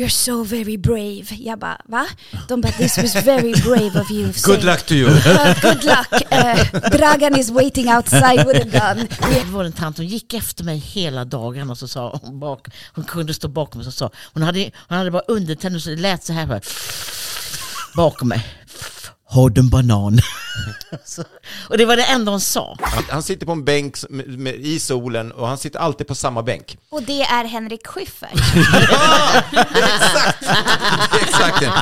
[0.00, 1.26] You're so very brave.
[1.38, 2.06] Jag bara, va?
[2.48, 4.32] De bara, this was very brave of you.
[4.44, 5.06] Good luck to you!
[5.26, 6.12] "Uh, good luck.
[6.32, 9.08] Uh, Dragan is waiting outside with a gun.
[9.30, 12.68] Det var en tant, hon gick efter mig hela dagen och så sa hon bak,
[12.94, 15.90] hon kunde stå bakom mig och så sa hon hade, hon hade bara undertänder så
[15.90, 16.60] det lät så här
[17.96, 18.46] bakom mig.
[19.32, 20.20] Har du en banan?
[21.04, 21.22] så,
[21.68, 22.76] och det var det enda hon sa.
[23.10, 26.42] Han sitter på en bänk med, med, i solen och han sitter alltid på samma
[26.42, 26.78] bänk.
[26.88, 28.32] Och det är Henrik Schyffert.
[31.22, 31.72] Exakt det.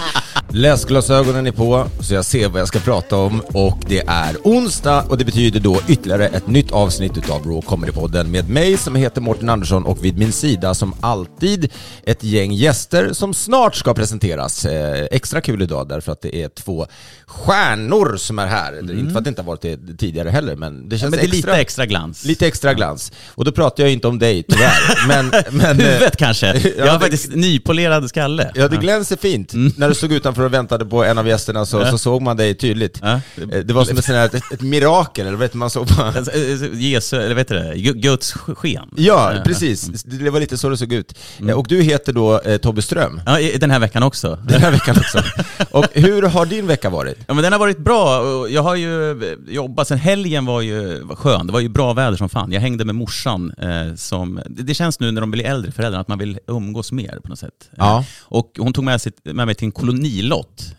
[0.53, 5.03] Läsglasögonen är på, så jag ser vad jag ska prata om och det är onsdag
[5.09, 9.21] och det betyder då ytterligare ett nytt avsnitt utav Raw Comedy-podden med mig som heter
[9.21, 11.73] Mårten Andersson och vid min sida som alltid
[12.05, 14.65] ett gäng gäster som snart ska presenteras.
[14.65, 16.87] Eh, extra kul idag därför att det är två
[17.27, 18.79] stjärnor som är här.
[18.99, 21.25] Inte för att det inte har varit det tidigare heller, men det känns Men det
[21.37, 22.25] extra, lite extra glans.
[22.25, 23.13] lite extra glans.
[23.29, 25.31] Och då pratar jag inte om dig tyvärr, men...
[25.51, 26.47] men eh, Huvudet kanske.
[26.79, 28.51] Jag har det- faktiskt nypolerad skalle.
[28.55, 29.53] Ja, det glänser fint.
[29.77, 32.55] När du stod utanför och väntade på en av gästerna så, så såg man dig
[32.55, 33.03] tydligt.
[33.03, 33.19] Eh,
[33.65, 36.07] Det var som ett, ett, ett mirakel, eller vet man såg bara...
[36.07, 38.91] Alltså, eh, Jesu, eller vet du det, Gu- Guds sken.
[38.97, 39.83] Ja, precis.
[40.05, 41.19] Det var lite så det såg ut.
[41.49, 44.39] Eh, Och du heter då eh, Tobbe Ström, Ja, den här veckan också.
[44.49, 45.23] den här veckan också.
[45.71, 47.19] Och hur har din vecka varit?
[47.27, 48.23] Ja men den har varit bra.
[48.49, 51.47] Jag har ju eh, jobbat, sen helgen var ju var skön.
[51.47, 52.53] Det var ju bra väder som fan.
[52.53, 56.09] Jag hängde med morsan eh, som, det, känns nu när de blir äldre föräldrar att
[56.09, 57.71] man vill umgås mer på något sätt.
[57.77, 57.99] Ja.
[57.99, 60.28] Eh, och hon tog med, sitt, med mig till en kolonilott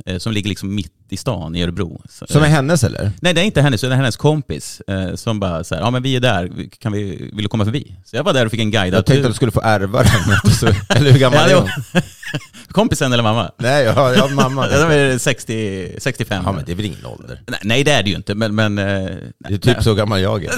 [0.06, 2.02] eh, som ligger liksom mitt i stan i Örebro.
[2.10, 3.12] Som är eh, hennes eller?
[3.22, 5.92] Nej det är inte hennes, det är hennes kompis eh, som bara så här, ja
[5.92, 7.96] men vi är där, kan vi, vill du komma förbi?
[8.06, 8.94] Så jag var där och fick en guide.
[8.94, 11.70] Jag tänkte att du skulle få ärva den, eller hur gammal ja, är hon?
[12.72, 13.52] Kompisen eller mamma?
[13.58, 14.68] Nej, jag jag mamma.
[14.70, 16.44] De är 60, 65.
[16.46, 17.42] Ja, men det är väl ingen ålder.
[17.48, 18.56] Nej, nej, det är det ju inte, men...
[18.56, 18.86] men eh,
[19.38, 20.52] Det är typ så gammal jag är.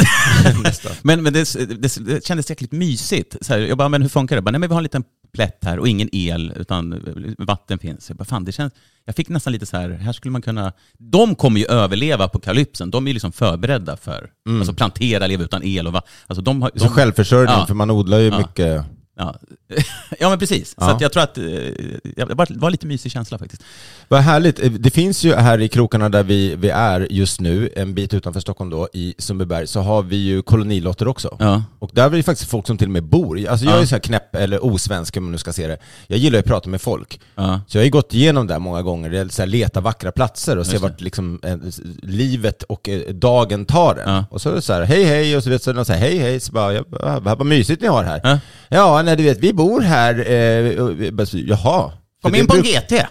[1.02, 3.36] Men, men det, det, det kändes jäkligt mysigt.
[3.42, 4.38] Så här, jag bara, men hur funkar det?
[4.38, 7.80] Jag bara, nej, men vi har en liten plätt här och ingen el, utan vatten
[7.80, 8.10] finns.
[8.10, 8.74] Jag bara, fan, det känns...
[9.06, 10.74] Jag fick nästan lite så här, här skulle man kunna...
[10.98, 12.92] De kommer ju överleva apokalypsen.
[12.92, 16.62] De är ju liksom förberedda för, alltså plantera, leva utan el och va, alltså de
[16.62, 17.66] har, Så de, självförsörjning, Ja.
[17.68, 18.38] för man odlar ju Ja.
[18.38, 18.84] mycket...
[19.18, 19.36] ja.
[20.20, 20.76] ja, men precis.
[20.78, 23.64] Så jag tror att eh, det var, det var lite mysig känsla faktiskt.
[24.12, 24.64] Vad härligt.
[24.64, 28.14] Eh, Det finns ju här i krokarna där vi, vi är just nu, en bit
[28.14, 31.38] utanför Stockholm då, i Sundbyberg, så har vi ju kolonilotter också.
[31.40, 31.64] Ja.
[31.80, 33.48] Och där är det faktiskt folk som till och med bor.
[33.50, 33.82] Alltså jag Ja.
[33.82, 35.78] är så här knäpp, eller osvensk om man nu ska se det.
[36.08, 37.20] Jag gillar ju att prata med folk.
[37.36, 37.62] Ja.
[37.68, 40.58] Så jag har ju gått igenom där många gånger, det så här, leta vackra platser
[40.58, 41.56] och se vart liksom, eh,
[42.04, 44.14] livet och eh, dagen tar en.
[44.14, 44.26] Ja.
[44.32, 46.18] Och så är det så här, hej hej, och så vet så de säger hej
[46.18, 48.22] hej, så bara, ja, vad mysit ni har här.
[48.24, 48.40] Ja.
[48.70, 51.92] Ja, nej du vet, vi bor här, eh, så, jaha.
[52.22, 53.06] Kom in det på en GT!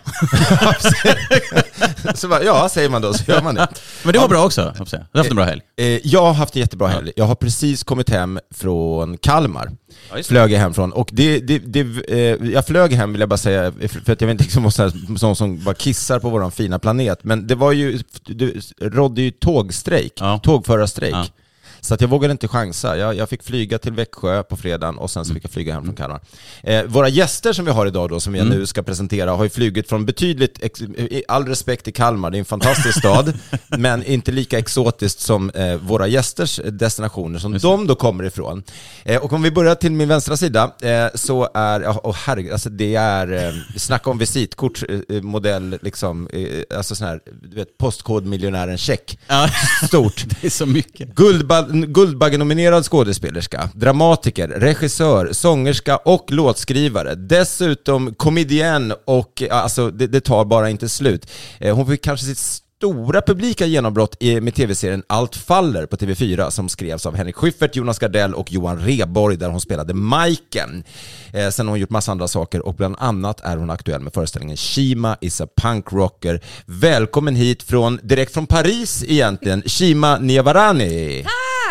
[2.14, 3.68] så bara, ja, säger man då, så gör man det.
[4.04, 4.74] Men det var bra också.
[4.78, 5.62] Du har haft en bra helg.
[5.76, 7.12] Eh, jag har haft en jättebra helg.
[7.16, 9.70] Jag har precis kommit hem från Kalmar.
[10.10, 10.22] Ja, det.
[10.22, 10.92] flög jag hem från.
[10.92, 13.72] Och det, det, det, eh, jag flög hem vill jag bara säga,
[14.04, 17.18] för att jag vet inte så här, sån som bara kissar på vår fina planet.
[17.22, 20.38] Men det var ju, det rådde ju tågstrejk, Ja.
[20.38, 21.14] tågförarstrejk.
[21.14, 21.24] Ja.
[21.80, 22.96] Så att jag vågade inte chansa.
[22.96, 25.84] Jag, jag fick flyga till Växjö på fredagen och sen så fick jag flyga hem
[25.84, 26.20] från Kalmar.
[26.62, 29.50] Eh, våra gäster som vi har idag då, som jag nu ska presentera, har ju
[29.50, 30.60] flugit från betydligt,
[31.28, 35.74] all respekt till Kalmar, det är en fantastisk stad, men inte lika exotiskt som eh,
[35.74, 38.62] våra gästers destinationer som de då kommer ifrån.
[39.04, 42.52] Eh, och om vi börjar till min vänstra sida, eh, så är, åh oh, herregud,
[42.52, 47.56] alltså det är, eh, snacka om visitkort, eh, modell liksom, eh, alltså sån här, du
[47.56, 49.18] vet, postkodmiljonären check.
[49.26, 49.48] Ja.
[49.86, 50.24] Stort.
[50.40, 51.14] Det är så mycket.
[51.14, 57.14] Guldba Guldbaggenominerad skådespelerska, dramatiker, regissör, sångerska och låtskrivare.
[57.14, 61.30] Dessutom komedienn och eh, alltså det, det tar bara inte slut.
[61.58, 66.68] Eh, hon fick kanske sitt stora publika genombrott med tv-serien Allt faller på TV4 som
[66.68, 70.84] skrevs av Henrik Schyffert, Jonas Gardell och Johan Reborg där hon spelade Majken.
[71.32, 74.14] Eh, sen har hon gjort massa andra saker och bland annat är hon aktuell med
[74.14, 76.40] föreställningen Shima is a punk rocker.
[76.66, 81.24] Välkommen hit från, direkt från Paris egentligen, Shima Niavarani.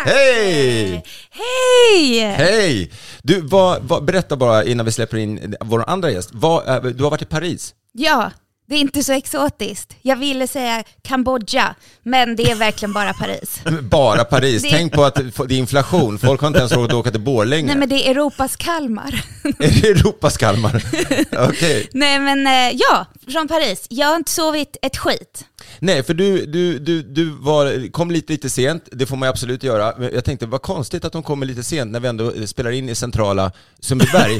[0.04, 1.04] Hej!
[1.30, 2.20] Hej!
[2.20, 2.92] Hej!
[3.22, 6.30] Du, vad, vad, berätta bara innan vi släpper in vår andra gäst.
[6.32, 7.74] Vad, eh, du har varit i Paris?
[7.92, 8.30] Ja,
[8.70, 9.96] det är inte så exotiskt.
[10.02, 13.60] Jag ville säga Kambodja, men det är verkligen bara Paris.
[13.82, 14.66] Bara Paris.
[14.70, 16.18] Tänk på att det är inflation.
[16.18, 17.66] Folk har inte ens råd att åka till Borlänge.
[17.66, 19.24] Nej men det är Europas Kalmar.
[19.58, 20.84] Är det Europas Kalmar?
[21.48, 21.88] Okej.
[21.92, 23.86] Nej men eh, ja, från Paris.
[23.88, 25.44] Jag har inte sovit ett skit.
[25.78, 29.62] Nej, för du, du, du, du var, kom lite, lite sent, det får man absolut
[29.62, 30.10] göra.
[30.12, 32.94] Jag tänkte, vad konstigt att de kommer lite sent när vi ändå spelar in i
[32.94, 34.38] centrala Sundbyberg.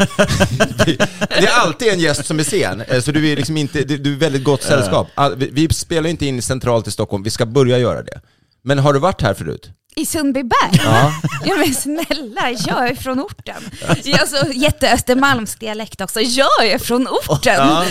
[1.28, 4.19] det är alltid en gäst som är sen, eh, så du är liksom inte, du
[4.20, 5.08] väldigt gott sällskap.
[5.14, 8.20] All- Vi, vi spelar inte in centralt i Stockholm, vi ska börja göra det.
[8.62, 9.70] Men har du varit här förut?
[9.96, 10.80] I Sundbyberg?
[10.84, 11.12] Ja.
[11.44, 13.62] Ja men snälla, jag är från orten.
[14.04, 16.20] Jag så jätteöstermalmsdialekt också.
[16.20, 17.54] Jag är från orten.
[17.56, 17.84] Ja.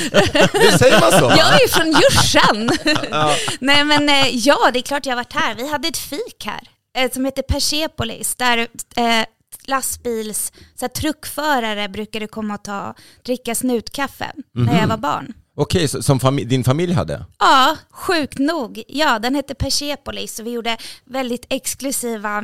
[0.53, 1.25] Det säger man så?
[1.37, 2.69] Jag är från Djursan.
[3.59, 5.55] Nej men eh, ja, det är klart jag har varit här.
[5.55, 6.61] Vi hade ett fik här
[6.97, 8.57] eh, som heter Persepolis där
[8.97, 9.25] eh,
[9.65, 12.93] lastbils, så här, truckförare brukade komma och ta,
[13.25, 15.33] dricka snutkaffe när jag var barn.
[15.61, 17.25] Okej, så, som fami- din familj hade?
[17.39, 18.83] Ja, sjukt nog.
[18.87, 22.43] Ja, den hette Persepolis och vi gjorde väldigt exklusiva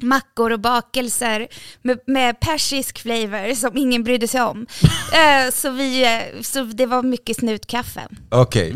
[0.00, 1.48] mackor och bakelser
[1.82, 4.66] med, med persisk flavor som ingen brydde sig om.
[5.14, 8.08] Eh, så, vi, eh, så det var mycket snutkaffe.
[8.30, 8.74] Okej.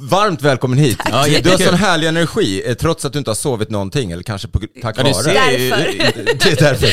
[0.00, 0.98] Varmt välkommen hit.
[1.04, 4.22] Ja, du har sån härlig energi, eh, trots att du inte har sovit någonting, eller
[4.22, 5.32] kanske på, tack Ja, vare.
[5.32, 6.14] Därför.
[6.44, 6.88] Det är därför.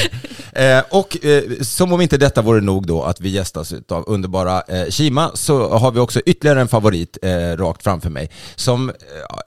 [0.53, 4.61] Eh, och eh, som om inte detta vore nog då att vi gästas av underbara
[4.67, 8.31] eh, Kima, så har vi också ytterligare en favorit eh, rakt framför mig.
[8.55, 8.95] Som, eh,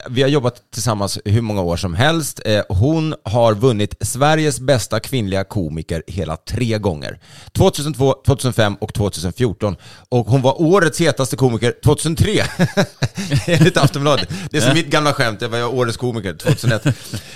[0.09, 2.39] vi har jobbat tillsammans hur många år som helst.
[2.69, 7.19] Hon har vunnit Sveriges bästa kvinnliga komiker hela tre gånger.
[7.51, 9.75] 2002, 2005 och 2014.
[10.09, 12.29] Och hon var årets hetaste komiker 2003.
[13.47, 14.29] Enligt Aftonbladet.
[14.51, 16.87] Det är som mitt gamla skämt, jag var årets komiker 2001.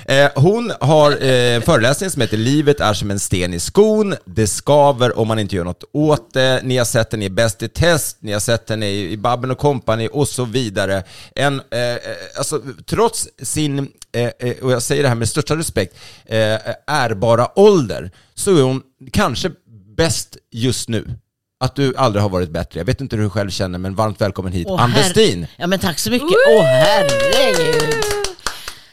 [0.06, 4.16] Eh, hon har eh, en föreläsning som heter Livet är som en sten i skon,
[4.26, 6.62] det skaver om man inte gör något åt det.
[6.64, 9.52] Ni har sett den i Bäst i test, ni har sett den i, i Babben
[9.52, 11.04] och Company och så vidare.
[11.36, 11.98] En, eh,
[12.38, 13.88] alltså, trots sin,
[14.62, 15.96] och jag säger det här med största respekt,
[16.26, 16.58] eh,
[16.88, 19.52] ärbara ålder, så är hon kanske
[19.98, 21.08] bäst just nu.
[21.60, 22.80] Att du aldrig har varit bättre.
[22.80, 24.68] Jag vet inte hur du själv känner, men varmt välkommen hit.
[24.70, 25.48] Åh, Ann Westin.
[25.58, 26.28] Ja men tack så mycket.
[26.50, 28.04] Åh herregud.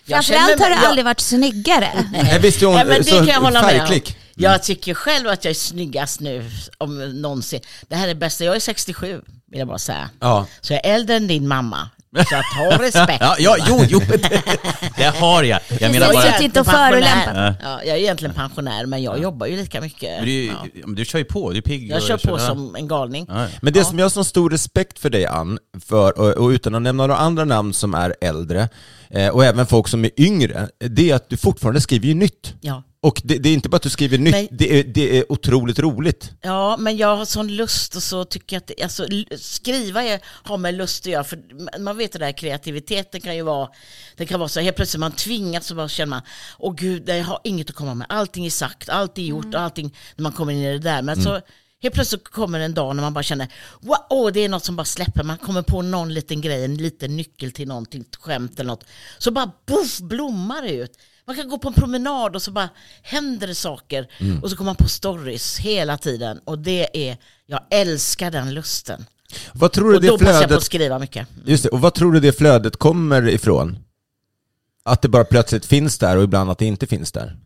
[0.04, 1.88] Jag Framförallt har du jag- aldrig varit snyggare.
[2.12, 3.78] Nej, visst är hon Ja, men det så kan jag hålla med om.
[3.78, 4.16] färgklick?
[4.34, 7.60] Jag tycker själv att jag är snyggast nu, om någonsin.
[7.88, 8.44] Det här är det bästa.
[8.44, 9.20] Jag är 67,
[9.50, 10.10] vill jag bara säga.
[10.20, 10.46] Ja.
[10.60, 11.88] Så jag är äldre än din mamma.
[12.14, 13.18] Så att ha respekt.
[13.20, 14.42] Ja, ja, jo, jo, det,
[14.96, 15.60] det har jag.
[15.80, 16.28] Jag menar bara...
[16.28, 17.54] att- inte att förolämpa.
[17.62, 20.10] Ja, jag är egentligen pensionär, men jag jobbar ju lika mycket.
[20.18, 20.52] Men du, Ja.
[20.86, 21.90] men du kör ju på, du är pigg.
[21.90, 23.26] Jag och- kör på som en galning.
[23.28, 23.46] Ja.
[23.62, 26.74] Men det som jag har så stor respekt för dig Ann, för, och, och utan
[26.74, 28.68] att nämna några andra namn som är äldre,
[29.10, 32.54] eh, och även folk som är yngre, det är att du fortfarande skriver ju nytt.
[32.60, 32.82] Ja.
[33.04, 34.48] Och det, det är inte bara att du skriver nytt, Nej.
[34.50, 36.30] det, är, det är otroligt roligt.
[36.40, 39.06] Ja, men jag har sån lust och så tycker jag att alltså,
[39.38, 41.24] skriva är, har med lust att göra.
[41.24, 41.38] För
[41.78, 43.68] man vet det där kreativiteten kan ju vara,
[44.16, 46.22] det kan vara så helt plötsligt man tvingas så bara känner man,
[46.58, 48.06] åh gud, jag har inget att komma med.
[48.10, 51.02] Allting är sagt, allt är gjort, allting, när man kommer in i det där.
[51.02, 51.40] Men så
[51.82, 53.48] helt plötsligt kommer en dag när man bara känner,
[53.80, 55.22] wow, det är något som bara släpper.
[55.22, 58.84] Man kommer på någon liten grej, en liten nyckel till någonting, ett skämt eller något.
[59.18, 60.98] Så bara boff, blommar det ut.
[61.26, 62.68] Man kan gå på en promenad och så bara
[63.02, 64.08] händer det saker.
[64.42, 66.38] Och så kommer man på stories hela tiden.
[66.44, 67.16] Och det är,
[67.46, 69.06] jag älskar den lusten.
[69.52, 71.28] Vad tror du Och då det passar jag på att flödet, skriva mycket.
[71.44, 73.78] just det, och vad tror du det flödet kommer ifrån?
[74.82, 77.36] Att det bara plötsligt finns där och ibland att det inte finns där?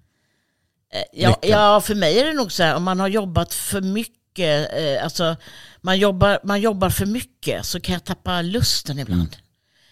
[0.92, 3.80] Eh, Ja, ja, för mig är det nog så här, om man har jobbat för
[3.80, 5.36] mycket, eh, alltså
[5.80, 9.36] man jobbar, man jobbar för mycket så kan jag tappa lusten ibland.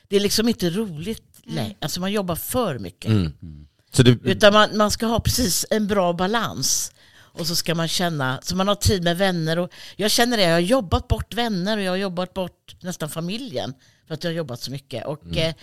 [0.08, 3.10] Det är liksom inte roligt längre, alltså man jobbar för mycket.
[3.10, 3.30] Så
[4.02, 6.92] du, Utan man, man ska ha precis en bra balans.
[7.38, 9.58] Och så ska man känna, så man har tid med vänner.
[9.58, 13.08] Och jag känner det, jag har jobbat bort vänner och jag har jobbat bort nästan
[13.10, 13.74] familjen.
[14.06, 15.06] För att jag har jobbat så mycket.
[15.06, 15.54] Och eh,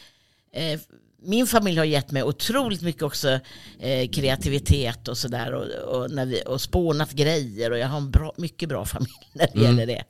[0.54, 0.80] eh,
[1.26, 3.40] min familj har gett mig otroligt mycket också
[3.80, 5.54] eh, kreativitet och sådär.
[5.54, 5.66] Och,
[5.96, 7.72] och, när vi- och spånat grejer.
[7.72, 10.04] Och jag har en bra, mycket bra familj när det gäller det.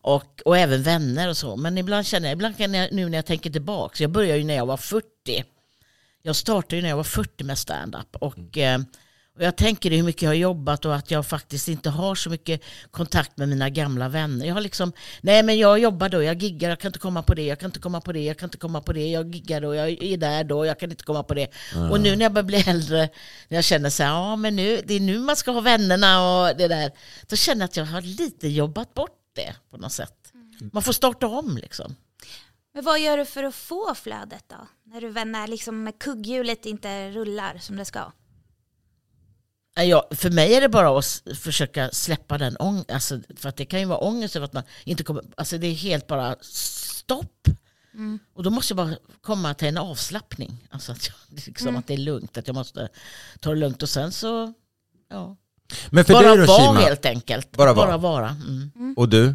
[0.00, 1.56] Och, och även vänner och så.
[1.56, 4.44] Men ibland känner jag, ibland kan jag, nu när jag tänker tillbaka, jag började ju
[4.44, 5.06] när jag var 40.
[6.26, 8.16] Jag startade ju när jag var 40 med stand-up.
[8.20, 8.80] Och, eh,
[9.36, 12.30] och jag tänker hur mycket jag har jobbat och att jag faktiskt inte har så
[12.30, 14.46] mycket kontakt med mina gamla vänner.
[14.46, 17.34] Jag har liksom, nej men jag jobbar då, jag giggar, jag kan inte komma på
[17.34, 19.60] det, jag kan inte komma på det, jag kan inte komma på det, jag giggar
[19.60, 21.48] då, jag är där då, jag kan inte komma på det.
[21.90, 23.08] Och nu när jag börjar bli äldre,
[23.48, 26.30] när jag känner så här, ja men nu, det är nu man ska ha vännerna
[26.30, 26.90] och det där.
[27.28, 30.32] Då känner jag att jag har lite jobbat bort det på något sätt.
[30.72, 31.94] Man får starta om liksom.
[32.76, 34.68] Men vad gör du för att få flödet då?
[34.84, 38.12] När du när liksom kugghjulet inte rullar som det ska?
[39.74, 42.94] Ja, för mig är det bara att försöka släppa den ångesten.
[42.94, 45.24] Alltså, för att det kan ju vara ångest över att man inte kommer...
[45.36, 47.48] Alltså det är helt bara stopp.
[48.34, 50.68] Och då måste jag bara komma till en avslappning.
[50.70, 51.16] Alltså att, jag,
[51.46, 52.88] liksom att det är lugnt, att jag måste
[53.40, 53.82] ta det lugnt.
[53.82, 54.52] Och sen så...
[55.10, 55.36] Ja.
[55.90, 57.52] men för Bara vara helt enkelt.
[57.52, 57.86] Bara vara.
[57.86, 58.28] Bara vara.
[58.28, 58.94] Mm.
[58.96, 59.34] och du?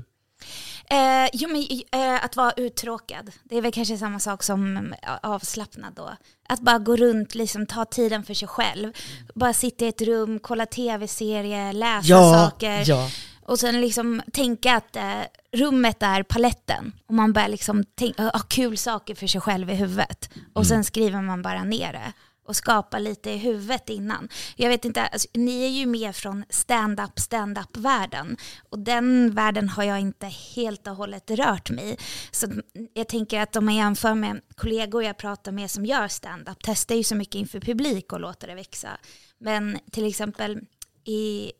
[0.91, 1.61] Eh, jo, men,
[2.01, 6.09] eh, att vara uttråkad, det är väl kanske samma sak som eh, avslappnad då.
[6.49, 8.93] Att bara gå runt, liksom, ta tiden för sig själv.
[9.35, 12.83] Bara sitta i ett rum, kolla tv-serier, läsa saker.
[12.89, 13.09] ja.
[13.45, 15.21] Och sen liksom tänka att eh,
[15.51, 16.93] rummet är paletten.
[17.07, 20.29] Och man börjar liksom tänka, ha kul saker för sig själv i huvudet.
[20.53, 22.13] Och sen skriver man bara ner det
[22.51, 24.29] och skapa lite i huvudet innan.
[24.55, 28.37] Jag vet inte, alltså, ni är ju mer från stand-up, stand-up-världen
[28.69, 31.97] och den världen har jag inte helt och hållet rört mig i.
[32.31, 32.47] Så
[32.93, 36.95] jag tänker att om man jämför med kollegor jag pratar med som gör stand-up, testar
[36.95, 38.89] ju så mycket inför publik och låter det växa.
[39.37, 40.59] Men till exempel
[41.03, 41.51] i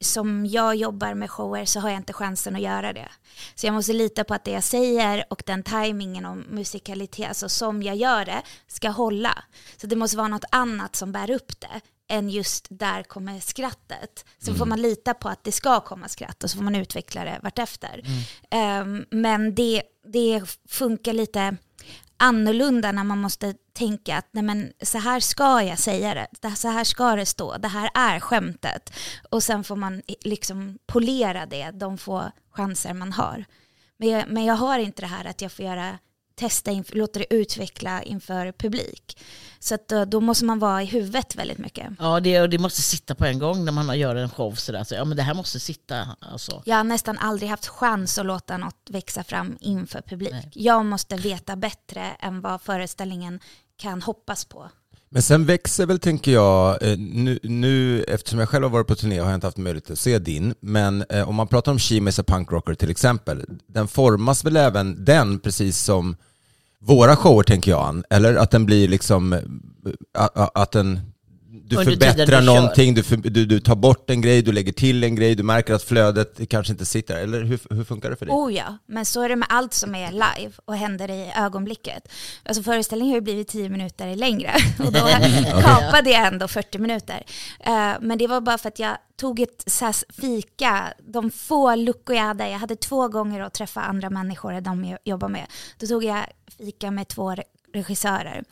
[0.00, 3.08] som jag jobbar med shower så har jag inte chansen att göra det.
[3.54, 7.48] Så jag måste lita på att det jag säger och den tajmingen och musikalitet, alltså
[7.48, 9.44] som jag gör det, ska hålla.
[9.76, 14.24] Så det måste vara något annat som bär upp det än just där kommer skrattet.
[14.38, 14.58] Så mm.
[14.58, 17.40] får man lita på att det ska komma skratt och så får man utveckla det
[17.42, 18.02] vartefter.
[18.50, 18.88] Mm.
[18.88, 19.82] Um, men det,
[20.12, 21.56] det funkar lite
[22.20, 26.68] annorlunda när man måste tänka att nej men, så här ska jag säga det, så
[26.68, 28.92] här ska det stå, det här är skämtet.
[29.30, 33.44] Och sen får man liksom polera det de få chanser man har.
[33.96, 35.98] Men jag, men jag har inte det här att jag får göra
[36.40, 39.18] testa, inför, låta det utveckla inför publik.
[39.58, 41.86] Så att då, då, måste man vara i huvudet väldigt mycket.
[41.98, 44.54] Ja, det, det måste sitta på en gång när man gör en show.
[44.54, 44.84] Så där.
[44.84, 46.16] Så, ja, men det här måste sitta.
[46.20, 46.62] Alltså.
[46.66, 50.32] Jag har nästan aldrig haft chans att låta något växa fram inför publik.
[50.32, 50.50] Nej.
[50.54, 53.40] Jag måste veta bättre än vad föreställningen
[53.76, 54.70] kan hoppas på.
[55.12, 58.94] Men sen växer väl, tänker jag, eh, nu, nu, eftersom jag själv har varit på
[58.94, 61.78] turné har jag inte haft möjlighet att se din, men eh, om man pratar om
[61.78, 66.16] She Miss a Punk Rocker till exempel, den formas väl även den precis som
[66.80, 69.40] våra shower tänker jag eller att den blir liksom, eh,
[70.18, 71.00] att, att den
[71.70, 75.04] du Under förbättrar någonting, du, för, du, du, tar bort en grej, du lägger till
[75.04, 78.26] en grej, du märker att flödet kanske inte sitter, eller hur, hur funkar det för
[78.26, 78.34] dig?
[78.34, 82.08] Oh ja, men så är det med allt som är live och händer i ögonblicket.
[82.42, 85.00] Alltså föreställningen har ju blivit tio minuter längre och då
[85.62, 87.24] kapade jag ändå 40 minuter.
[87.66, 92.16] Uh, men det var bara för att jag tog ett så fika, de få luckor
[92.16, 95.46] jag hade, jag hade två gånger att träffa andra människor än de jag jobbar med.
[95.78, 96.26] Då tog jag
[96.58, 97.34] fika med två
[97.74, 98.44] regissörer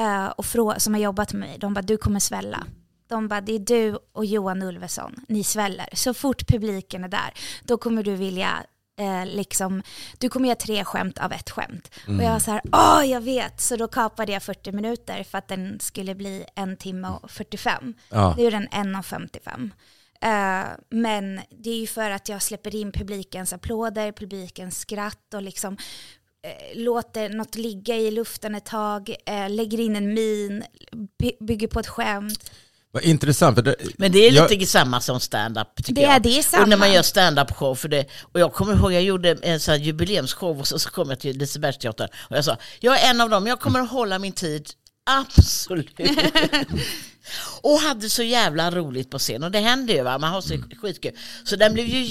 [0.00, 0.46] uh, och
[0.82, 1.58] som har jobbat med mig.
[1.58, 2.66] De bara, du kommer svälla.
[3.08, 5.88] De bara, det är du och Johan Ulveson, ni sväller.
[5.92, 8.64] Så fort publiken är där, då kommer du vilja
[8.98, 9.82] eh, liksom,
[10.18, 11.90] du kommer göra tre skämt av ett skämt.
[12.06, 12.18] Mm.
[12.18, 15.38] Och jag var så här, åh jag vet, så då kapade jag 40 minuter för
[15.38, 17.94] att den skulle bli en timme och 45.
[18.10, 18.34] Ja.
[18.38, 19.70] Nu är den 1.55.
[20.24, 25.42] Uh, men det är ju för att jag släpper in publikens applåder, publikens skratt och
[25.42, 26.17] liksom Eh,
[26.74, 30.64] låter något ligga i luften ett tag, eh, lägger in en min,
[31.40, 32.50] bygger på ett skämt.
[32.90, 33.56] Vad intressant.
[33.56, 36.14] För det, Men det är lite jag, samma som stand-up tycker det jag.
[36.14, 36.62] Är det samma.
[36.62, 38.06] Och när man gör stand-up show för det.
[38.32, 41.20] Och jag kommer ihåg, jag gjorde en sån här jubileumsshow och så, så kom jag
[41.20, 44.32] till Lisebergsteatern och jag sa, jag är en av dem, jag kommer att hålla min
[44.32, 44.70] tid
[45.10, 45.94] Absolut.
[47.62, 49.42] och hade så jävla roligt på scen.
[49.42, 50.18] Och det hände ju, va?
[50.18, 50.70] man har så mm.
[50.82, 51.12] skitkul.
[51.44, 52.02] Så den blev ju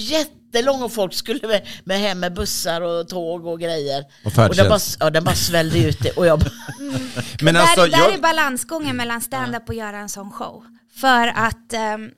[0.58, 4.06] jättelång och folk skulle med, med hem med bussar och tåg och grejer.
[4.26, 6.12] Och, och den, bara, ja, den bara svällde ut det.
[6.12, 6.42] Och jag
[6.80, 6.96] mm.
[7.42, 8.10] Men alltså, där, jag...
[8.10, 10.66] där är balansgången mellan stand-up och göra en sån show.
[11.02, 12.12] För att um,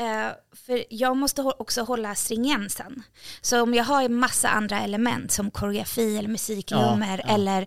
[0.00, 0.32] Uh,
[0.66, 3.02] för jag måste också hålla stringensen.
[3.40, 7.34] Så om jag har en massa andra element som koreografi eller musiknummer ja, ja.
[7.34, 7.62] eller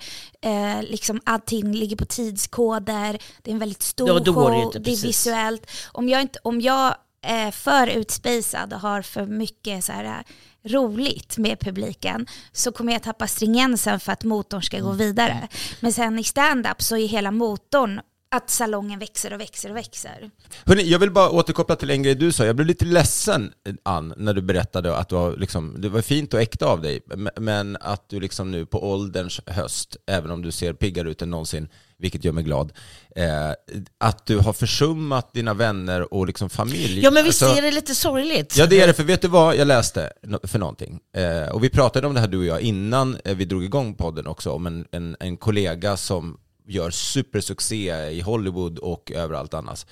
[0.46, 4.91] uh, liksom allting ligger på tidskoder, det är en väldigt stor ja, show, det, det,
[4.91, 5.72] är visuellt.
[5.91, 6.96] Om jag, inte, om jag
[7.27, 10.24] är för utspejsad och har för mycket så här, eh,
[10.69, 14.98] roligt med publiken så kommer jag tappa stringensen för att motorn ska gå mm.
[14.98, 15.48] vidare.
[15.79, 20.29] Men sen i stand-up så är hela motorn att salongen växer och växer och växer.
[20.65, 22.46] Hörrni, jag vill bara återkoppla till en grej du sa.
[22.46, 23.53] Jag blev lite ledsen,
[23.84, 27.01] Ann, när du berättade att du har liksom, det var fint och äkta av dig,
[27.36, 31.29] men att du liksom nu på ålderns höst, även om du ser piggare ut än
[31.29, 31.69] någonsin,
[32.00, 32.74] vilket gör mig glad,
[33.15, 33.51] eh,
[33.98, 37.00] att du har försummat dina vänner och liksom familj.
[37.03, 38.57] Ja, men visst alltså, är det lite sorgligt?
[38.57, 41.00] Ja, det är det, för vet du vad jag läste för någonting?
[41.15, 43.96] Eh, och vi pratade om det här du och jag innan eh, vi drog igång
[43.96, 46.38] podden också, om en, en, en kollega som
[46.68, 49.86] gör supersuccé i Hollywood och överallt annars.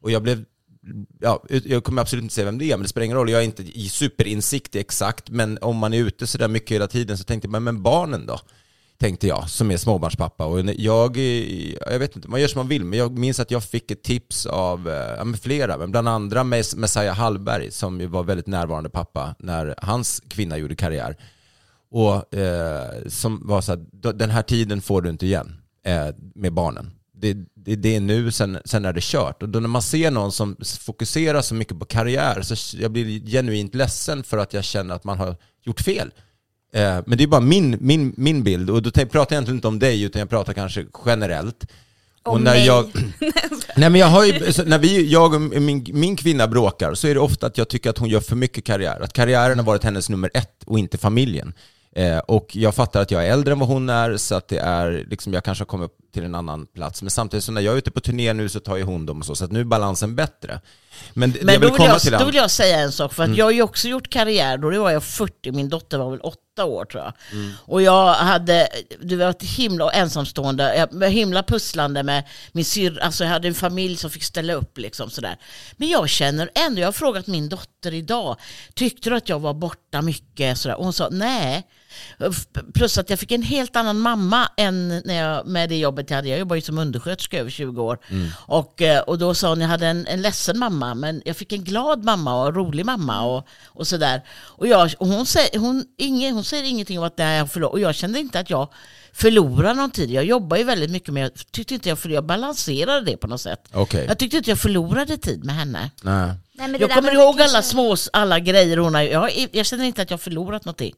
[0.00, 0.44] Och jag blev
[1.20, 3.30] ja, jag kommer absolut inte säga vem det är, men det spelar ingen roll.
[3.30, 6.86] Jag är inte i superinsikt exakt, men om man är ute så där mycket hela
[6.86, 8.40] tiden så tänkte jag, men, men barnen då?
[8.98, 10.44] Tänkte jag, som är småbarnspappa.
[10.44, 11.16] Och jag,
[11.86, 14.02] jag vet inte, man gör som man vill, men jag minns att jag fick ett
[14.02, 18.90] tips av eh, ja, flera, men bland andra Messiah Hallberg, som ju var väldigt närvarande
[18.90, 21.16] pappa när hans kvinna gjorde karriär.
[21.90, 25.61] Och eh, som var så här, den här tiden får du inte igen
[26.34, 26.90] med barnen.
[27.14, 29.42] Det, det, det, är nu, sen, sen är det kört.
[29.42, 33.26] Och då när man ser någon som fokuserar så mycket på karriär så jag blir
[33.26, 36.10] genuint ledsen för att jag känner att man har gjort fel.
[36.74, 39.68] Eh, men det är bara min, min, min bild och då pratar jag egentligen inte
[39.68, 41.66] om dig utan jag pratar kanske generellt.
[42.22, 42.66] Om och när mig.
[42.66, 42.84] Jag,
[43.76, 44.32] nej men jag har ju,
[44.66, 47.90] när vi, jag och min, min kvinna bråkar så är det ofta att jag tycker
[47.90, 49.00] att hon gör för mycket karriär.
[49.00, 51.52] Att karriären har varit hennes nummer ett och inte familjen.
[51.96, 54.58] Eh, och jag fattar att jag är äldre än vad hon är, så att det
[54.58, 57.02] är, liksom, jag kanske kommer till en annan plats.
[57.02, 59.18] Men samtidigt så när jag är ute på turné nu så tar ju hon dem
[59.20, 60.60] och så, så att nu är balansen bättre.
[61.14, 63.12] Men, Men jag då vill vill, komma jag, till då vill jag säga en sak,
[63.12, 66.10] för att jag har ju också gjort karriär, då var jag 40, min dotter var
[66.10, 67.12] väl 8 år tror jag.
[67.58, 68.68] Och jag hade,
[69.00, 73.96] du var himla ensamstående, jag himla pusslande med min syrra, alltså jag hade en familj
[73.96, 75.36] som fick ställa upp liksom sådär.
[75.76, 78.36] Men jag känner ändå, jag har frågat min dotter idag,
[78.74, 80.58] tyckte du att jag var borta mycket?
[80.58, 80.76] Sådär.
[80.76, 81.66] Och hon sa nej.
[82.74, 86.16] Plus att jag fick en helt annan mamma än när jag, med det jobbet jag
[86.16, 86.28] hade.
[86.28, 87.98] Jag jobbade ju som undersköterska över 20 år.
[88.46, 91.52] Och, eh, och då sa hon, jag hade en, en ledsen mamma, men jag fick
[91.52, 94.22] en glad mamma och en rolig mamma och, och sådär.
[94.40, 97.70] Och, jag, och hon, säger, hon, ingen, hon säger ingenting om att nej, jag förlor,
[97.70, 98.68] Och jag kände inte att jag
[99.12, 100.10] förlorade någon tid.
[100.10, 103.26] Jag jobbar ju väldigt mycket med, jag tyckte inte jag förlorade, jag balanserade det på
[103.26, 103.68] något sätt.
[103.72, 104.04] Okej.
[104.08, 105.90] Jag tyckte inte jag förlorade tid med henne.
[106.02, 106.30] Nej.
[106.52, 110.02] Nej, men Jag kommer ihåg alla små, alla grejer hon har jag, jag känner inte
[110.02, 110.94] att jag har förlorat någonting.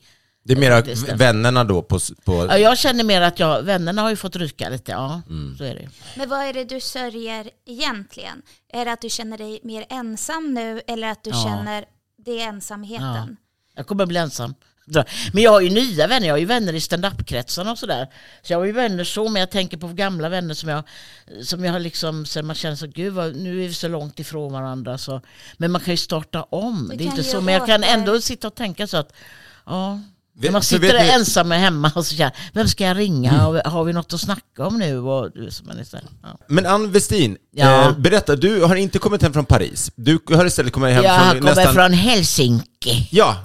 [0.46, 1.98] Det är mera Det vännerna då på...
[2.24, 5.22] på Ja, jag känner mer att jag, vännerna har ju fått rycka lite, ja.
[5.28, 5.56] Mm.
[5.58, 5.88] Så är det.
[6.16, 8.42] Men vad är det du sörjer egentligen?
[8.72, 11.42] Är det att du känner dig mer ensam nu eller att du Ja.
[11.44, 11.84] känner
[12.24, 13.36] det är ensamheten?
[13.76, 14.54] Jag kommer bli ensam.
[15.32, 18.08] Men jag har ju nya vänner, jag har ju vänner i standup-kretsarna och sådär.
[18.42, 20.82] Så jag har ju vänner så, men jag tänker på gamla vänner som jag,
[21.42, 24.20] som jag har liksom, så man känner så, gud vad, nu är vi så långt
[24.20, 24.98] ifrån varandra.
[24.98, 25.20] Så.
[25.56, 27.40] Men man kan ju starta om, Du det är inte så.
[27.40, 29.12] Men jag kan ändå sitta och tänka så att,
[29.66, 30.00] ja.
[30.36, 33.32] När man sitter vet ni- ensam hemma och så känner, vem ska jag ringa?
[33.32, 34.98] Har, har vi något att snacka om nu?
[34.98, 36.28] Och, så man här, ja.
[36.48, 37.82] Men Ann Westin, Ja.
[37.82, 39.90] eh, berätta, du har inte kommit hem från Paris.
[39.96, 41.74] Du har istället kommit hem Jag från kommer nästan...
[41.74, 43.08] från Helsinki.
[43.10, 43.36] Ja,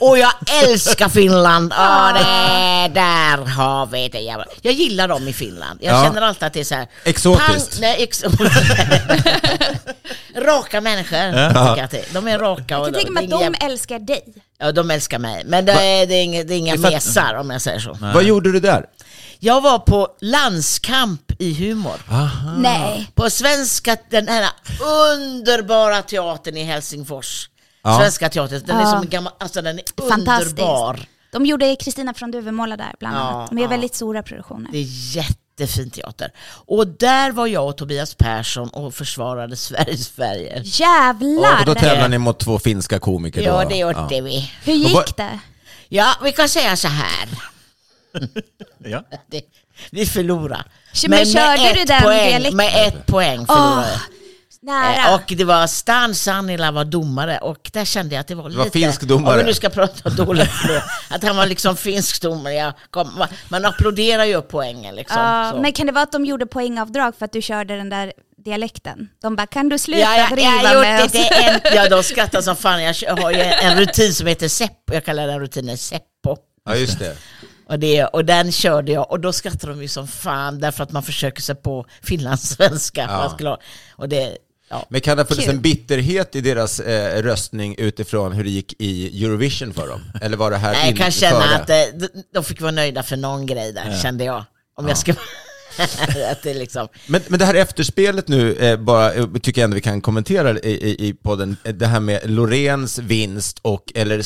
[0.00, 0.32] Och jag
[0.64, 1.72] älskar Finland!
[1.76, 2.20] Ja, det,
[3.00, 4.20] där har vi det.
[4.62, 5.78] Jag gillar dem i Finland.
[5.82, 6.04] Jag Ja.
[6.04, 6.86] känner alltid att det är så här...
[7.04, 7.70] Exotiskt.
[7.72, 8.24] Pang, nej, ex
[10.36, 11.48] raka människor.
[11.48, 12.78] tycker jag att det- De är raka.
[12.78, 13.30] Och Jag tänker mig att
[13.60, 14.22] de älskar dig.
[14.58, 15.42] Ja, de älskar mig.
[15.46, 17.98] Men det är, det är inga, det är inga mesar om jag säger så.
[18.00, 18.84] vad gjorde du där?
[19.38, 21.96] Jag var på landskamp i humor.
[22.10, 22.54] Aha.
[22.58, 23.10] Nej.
[23.14, 24.50] På svenska, den här
[25.14, 27.50] underbara teatern i Helsingfors.
[27.82, 27.98] Ja.
[28.00, 28.90] Svenska teatern, den är Ja.
[28.92, 30.50] som en gammal, alltså den är Fantastiskt.
[30.50, 31.00] underbar.
[31.32, 33.50] De gjorde Kristina från Duvemåla där bland Ja, annat.
[33.50, 33.68] De är ja.
[33.68, 34.68] väldigt stora produktioner.
[34.72, 34.82] Det är
[35.60, 36.32] jättefin teater.
[36.66, 40.62] Och där var jag och Tobias Persson och försvarade Sveriges färger.
[40.64, 41.60] Jävlar!
[41.60, 43.46] Och då tävlar ni mot två finska komiker då?
[43.46, 44.52] Ja, det gjorde vi.
[44.64, 45.38] Hur gick det?
[45.88, 47.28] Ja, vi kan säga så här.
[48.84, 49.04] Ja.
[49.30, 49.42] Det,
[49.90, 50.64] vi förlorade.
[51.08, 52.56] Men körde du den poäng, dialekten?
[52.56, 54.17] Med ett poäng förlorade vi.
[54.62, 55.08] Nära.
[55.08, 58.42] Eh, Och det var Stan Sanila var domare och där kände jag att det var
[58.42, 58.70] var lite...
[58.70, 59.32] finsk domare.
[59.32, 60.50] Om vi nu ska prata dåligt
[61.10, 62.54] Att han var liksom finsk domare.
[62.54, 65.50] Jag kom, man, applåderar ju upp poängen liksom.
[65.54, 65.60] Så.
[65.62, 68.12] men kan det vara att de gjorde poängavdrag för att du körde den där
[68.44, 69.08] dialekten?
[69.22, 71.12] De bara, kan du sluta Ja, ja, driva jag gjort med det oss?
[71.12, 72.82] till en, ja, de skrattar som fan.
[72.82, 74.94] Jag har ju en rutin som heter Seppo.
[74.94, 76.36] Jag kallar den rutinen Seppo.
[76.64, 77.16] Ja, just det.
[77.68, 80.92] Och, det, och den körde jag och då skrattar de ju som fan därför att
[80.92, 83.08] man försöker sig på finlandssvenska.
[83.40, 83.58] Ja.
[83.96, 84.36] Och det,
[84.68, 84.86] ja.
[84.88, 88.74] Men kan det ha funnits en bitterhet i deras eh, röstning utifrån hur det gick
[88.78, 90.00] i Eurovision för dem?
[90.22, 91.56] Eller var det här Nej, jag kan känna före?
[91.56, 94.44] att eh, de, de fick vara nöjda för någon grej där, kände jag.
[94.76, 95.14] Om jag ska
[96.32, 99.74] att det liksom, Men, men det här efterspelet nu, eh, bara, eh, tycker jag ändå
[99.74, 104.22] vi kan kommentera i, i, i podden, eh, det här med Lorens vinst och, eller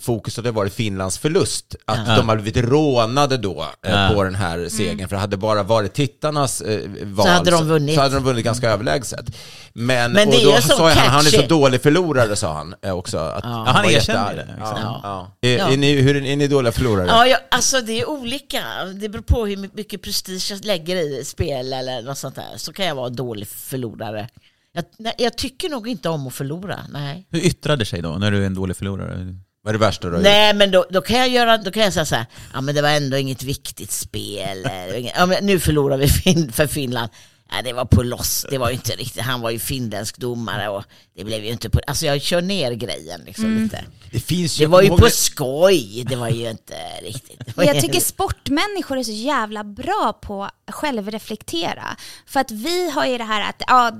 [0.00, 1.74] fokuset har varit Finlands förlust.
[1.84, 4.10] Att de har blivit rånade då eh, Ja.
[4.14, 7.94] på den här segern, för hade det bara varit tittarnas eh, val hade de vunnit.
[7.94, 9.24] så hade de vunnit ganska överlägset.
[9.72, 12.74] Men, Men det och då så sa han, han är så dålig förlorare, sa han
[12.82, 13.18] eh, också.
[13.18, 13.64] Att Ja.
[13.66, 14.80] Ja, han var erkände det, Ja, exakt.
[15.02, 15.32] ja.
[15.40, 15.68] Är, Ja.
[15.72, 17.06] är, ni, hur, är ni dåliga förlorare?
[17.06, 18.62] ja, jag, alltså det är olika.
[19.00, 20.87] Det beror på hur mycket prestige jag lägger
[21.24, 22.56] spel eller något sånt där.
[22.56, 24.28] Så kan jag vara en dålig förlorare.
[24.72, 27.26] Jag, nej, jag tycker nog inte om att förlora, nej.
[27.30, 29.34] Hur yttrade sig då, när du är en dålig förlorare?
[29.62, 30.24] Vad är det värsta du har gjort?
[30.24, 32.74] Nej men då, då kan jag göra, då kan jag säga så här, ja men
[32.74, 34.62] det var ändå inget viktigt spel.
[34.62, 37.10] Det inget- Ja, men nu förlorar vi fin, för Finland.
[37.50, 40.68] Ja, det var på loss, det var ju inte riktigt, han var ju finländsk domare
[40.68, 40.84] och
[41.16, 43.84] det blev ju inte på, alltså jag kör ner grejen liksom lite.
[44.12, 44.64] Det finns ju...
[44.64, 47.40] Det var ju jag på skoj, det var ju inte riktigt.
[47.56, 51.96] Jag tycker sportmänniskor är så jävla bra på att självreflektera.
[52.26, 53.92] För att vi har ju det här att, ja,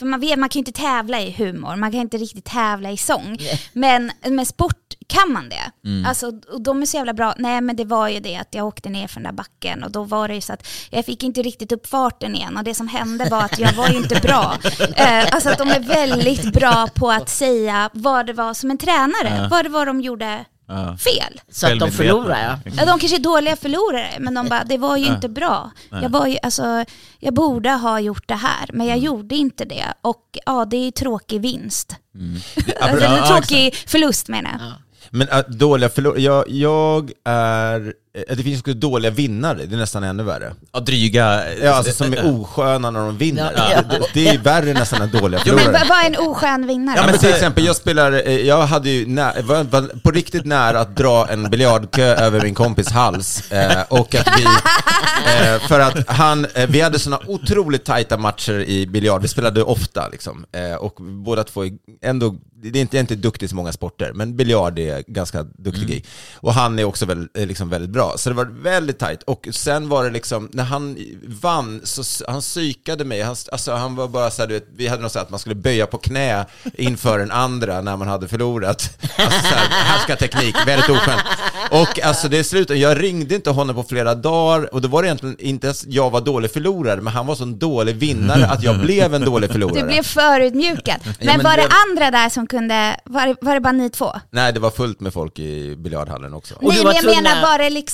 [0.00, 2.96] man, vet, man kan ju inte tävla i humor, man kan inte riktigt tävla i
[2.96, 3.38] sång.
[3.72, 5.70] Men med sport kan man det.
[6.06, 7.34] Alltså, och de är så jävla bra.
[7.38, 9.90] Nej men det var ju det att jag åkte ner för den där backen och
[9.90, 12.74] då var det ju så att jag fick inte riktigt upp farten igen och det
[12.74, 14.56] som hände var att jag var ju inte bra.
[14.96, 18.78] Eh, alltså att de är väldigt bra på att säga vad det var som en
[18.78, 20.96] tränare, vad det var de gjorde Ja.
[20.96, 21.40] fel.
[21.50, 22.72] Så att de förlorar ja.
[22.76, 25.70] Ja, de kanske är dåliga förlorare, men de bara, det var ju inte bra.
[25.90, 26.84] Jag, var ju, alltså,
[27.18, 29.84] jag borde ha gjort det här, men jag gjorde inte det.
[30.00, 31.96] Och ja, det är ju tråkig vinst.
[32.14, 32.36] Mm.
[32.80, 34.72] Alltså, Ja, ja, tråkig förlust menar jag.
[35.10, 37.94] Men äh, dåliga förlorare, jag, jag är...
[38.28, 40.54] äh, Det finns också dåliga vinnare, det är nästan ännu värre.
[40.72, 41.54] Ja, dryga...
[41.62, 43.52] Ja, alltså som är osköna när de vinner.
[43.56, 43.82] Ja.
[43.90, 45.72] Det, det, det är värre nästan än dåliga Men förlorare.
[45.72, 46.96] vad vad är en oskön vinnare?
[46.96, 50.44] Ja, men till exempel, jag spelar, eh, jag hade ju nä, var, var på riktigt
[50.44, 53.50] nära att dra en biljardkö över min kompis hals.
[53.52, 58.60] Eh, och att vi, eh, för att han, eh, vi hade såna otroligt tajta matcher
[58.60, 60.44] i biljard, vi spelade ofta liksom.
[60.52, 63.56] Eh, och båda två är ändå, det är inte, jag är inte duktig i så
[63.56, 66.04] många sporter, men biljard är ganska duktig i.
[66.34, 67.99] Och han är också eh, liksom väldigt bra.
[68.16, 69.22] Så det var väldigt tajt.
[69.22, 70.98] Och sen var det liksom, när han
[71.42, 73.22] vann, så han psykade mig.
[73.22, 75.30] Han, alltså, han var bara så här, du vet, vi hade något så här att
[75.30, 78.90] man skulle böja på knä inför den andra när man hade förlorat.
[79.16, 81.22] Alltså så här, härska teknik, väldigt oskönt.
[81.70, 85.08] Och alltså det slutade, jag ringde inte honom på flera dagar och då var det
[85.08, 88.62] egentligen inte ens jag var dålig förlorare, men han var så en dålig vinnare att
[88.62, 89.80] jag blev en dålig förlorare.
[89.80, 91.00] Du blev förutmjukad.
[91.04, 93.90] Men, men var det det- andra där som kunde, var det, var det bara ni
[93.90, 94.12] två?
[94.30, 96.54] Nej, det var fullt med folk i biljardhallen också.
[96.60, 97.89] Nej, men jag menar, var det liksom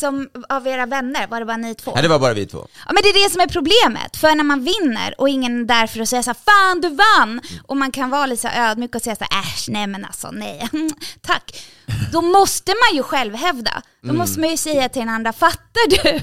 [0.48, 1.92] av era vänner, var det bara ni två?
[1.94, 2.66] Nej, det var bara vi två.
[2.87, 5.64] Ja men det är det som är problemet, för när man vinner och ingen är
[5.64, 7.40] där för att säga så här, fan du vann!
[7.66, 10.30] Och man kan vara lite så ödmjuk och säga så här, äsch nej men alltså
[10.30, 10.68] nej,
[11.20, 11.64] tack.
[12.12, 13.82] Då måste man ju själv hävda.
[14.06, 14.16] Då Mm.
[14.18, 16.16] måste man ju säga till den andra, fattar du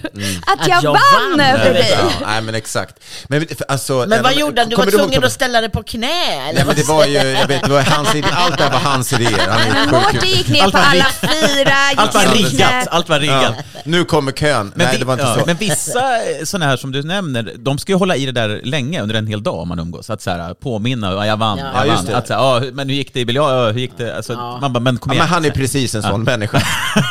[0.51, 1.97] att jag, Att jag vann, vann över dig?
[2.19, 2.95] Ja, nej men exakt.
[3.27, 4.69] Men, för- alltså, Men nej, vad gjorde han?
[4.69, 5.27] Du var ihåg tvungen Tobbe?
[5.27, 6.07] att ställa dig på knä?
[6.33, 8.71] Eller Nej men det var ju, jag vet, det var hans idé, allt det här
[8.71, 9.47] var hans idéer.
[9.49, 13.55] Han Mårten gick ner Allt på alla fyra, Allt var riggat, allt var riggat.
[13.73, 14.71] Ja, nu kommer kön.
[14.75, 15.45] Men, nej vi- det var inte ja, så.
[15.45, 16.01] men vissa
[16.45, 19.27] sådana här som du nämner, de ska ju hålla i det där länge, under en
[19.27, 20.09] hel dag om man umgås.
[20.09, 21.85] Att så här, påminna, ja, jag vann, Ja.
[21.85, 22.13] jag vann.
[22.15, 23.51] Att så här, ja, men hur gick det i biljard?
[23.51, 24.15] Ja, hur gick det?
[24.15, 24.57] Alltså, Ja.
[24.61, 25.25] Man bara, men kom Ja, igen.
[25.25, 26.61] men han är precis en sån människa.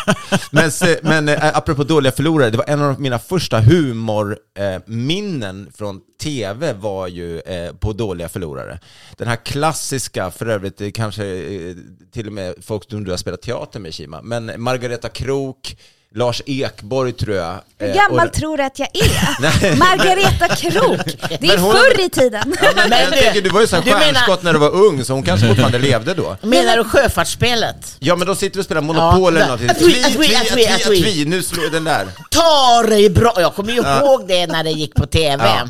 [0.63, 0.71] men
[1.03, 6.73] men eh, apropå dåliga förlorare, det var en av mina första humorminnen eh, från TV
[6.73, 8.79] var ju eh, på dåliga förlorare.
[9.17, 11.77] Den här klassiska, för övrigt kanske eh,
[12.13, 15.77] till och med folk som du har spelat teater med Kima, men Margareta Krok,
[16.15, 17.61] Lars Ekborg tror jag.
[17.79, 19.77] Hur eh, gammal och- tror du att jag är?
[19.77, 21.01] Margareta Krok!
[21.29, 22.43] Det är Men hon- förr i tiden.
[22.61, 24.71] Men Men jag du- tänker, du var ju sån du menar- stjärnskott när du var
[24.71, 26.37] ung, så hon kanske fortfarande levde då.
[26.43, 27.97] Menar du sjöfartsspelet?
[27.99, 29.71] Ja men de sitter och spelar Monopol Ja, eller någonting.
[29.71, 31.01] atui, Atui, atui, atui, atui, atui, atui.
[31.01, 32.07] atui, nu slår den där.
[32.31, 33.33] Ta dig bra!
[33.37, 35.45] Jag kommer ju ihåg det när det gick på TV.
[35.45, 35.63] Ja.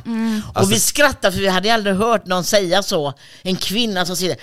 [0.50, 3.14] Och Alltså- vi skrattade för vi hade aldrig hört någon säga så.
[3.42, 4.37] En kvinna som säger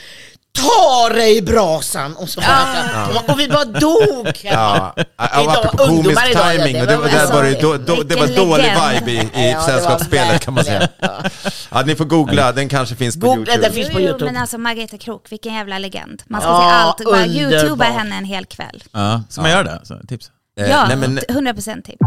[0.62, 2.16] Ta dig brasan!
[2.16, 4.40] Och, så bara, och vi bara dog!
[4.44, 5.02] Ja, och
[5.44, 8.16] Idag- apropå komisk timing, det och det, var var- alltså- var det, då, då, det
[8.16, 8.66] var dålig
[9.00, 10.88] vibe i, i Ja, var sällskapsspelet kan man säga.
[11.72, 13.68] Ja, ni får googla, den kanske finns på Googla, Youtube.
[13.68, 14.32] det finns på Jo, jo, Youtube.
[14.32, 16.22] men alltså Margareta Krok, vilken jävla legend.
[16.28, 17.42] Man ska Ja, se allt, bara underbar.
[17.58, 18.84] youtuba henne en hel kväll.
[18.92, 19.80] Ja, ska man göra det?
[19.84, 20.32] Så, tips.
[20.60, 21.98] Eh, Ja, nej, men, 100% tips.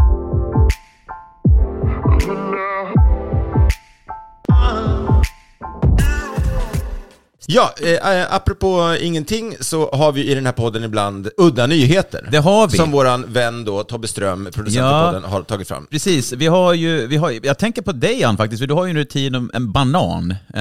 [7.45, 12.27] Ja, eh, apropå ingenting så har vi i den här podden ibland udda nyheter.
[12.31, 12.77] Det har vi.
[12.77, 15.05] Som våran vän då, Tobbe Ström, producent Ja.
[15.11, 15.87] podden, har tagit fram.
[15.91, 18.85] Precis, vi har ju, vi har, jag tänker på dig Ann faktiskt, för du har
[18.85, 20.31] ju en rutin om en banan.
[20.31, 20.59] Eh,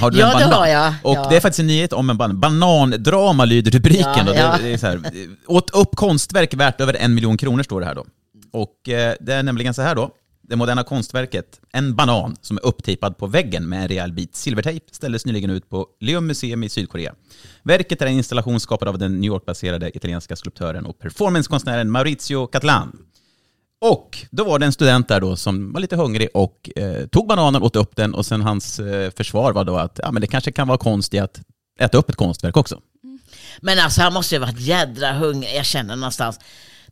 [0.00, 0.52] har du Ja, en det banan?
[0.52, 0.94] har jag.
[1.02, 1.26] Och Ja.
[1.30, 2.40] det är faktiskt en nyhet om en banan.
[2.40, 4.04] Banandrama lyder rubriken.
[4.16, 4.34] Ja, då.
[4.34, 4.56] ja.
[4.58, 5.00] Det, det är så här,
[5.46, 8.04] åt upp konstverk värt över en miljon kronor står det här då.
[8.52, 10.10] Och eh, det är nämligen så här då.
[10.42, 14.86] Det moderna konstverket, en banan som är upptejpad på väggen med en rejäl bit silvertejp,
[14.90, 17.14] ställdes nyligen ut på Leum Museum i Sydkorea.
[17.62, 22.98] Verket är en installation skapad av den New York-baserade italienska skulptören och performancekonstnären Maurizio Catlan.
[23.80, 27.28] Och då var det en student där då som var lite hungrig och eh, tog
[27.28, 30.26] bananen, åt upp den och sen hans eh, försvar var då att ja, men det
[30.26, 31.40] kanske kan vara konst i att
[31.80, 32.80] äta upp ett konstverk också.
[33.60, 36.38] Men alltså han måste ju ha varit jädra hungrig, jag känner någonstans.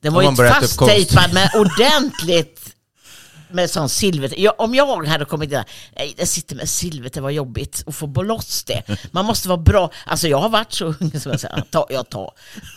[0.01, 2.60] Den var ju fasttejpad med ordentligt
[3.53, 4.35] med sån silver.
[4.37, 5.65] Ja, om jag hade kommit där,
[5.97, 8.83] nej det sitter med silver, det var jobbigt att få loss det.
[9.13, 9.91] Man måste vara bra.
[10.07, 12.31] Alltså jag har varit så hungrig som jag säger, ta, jag tar,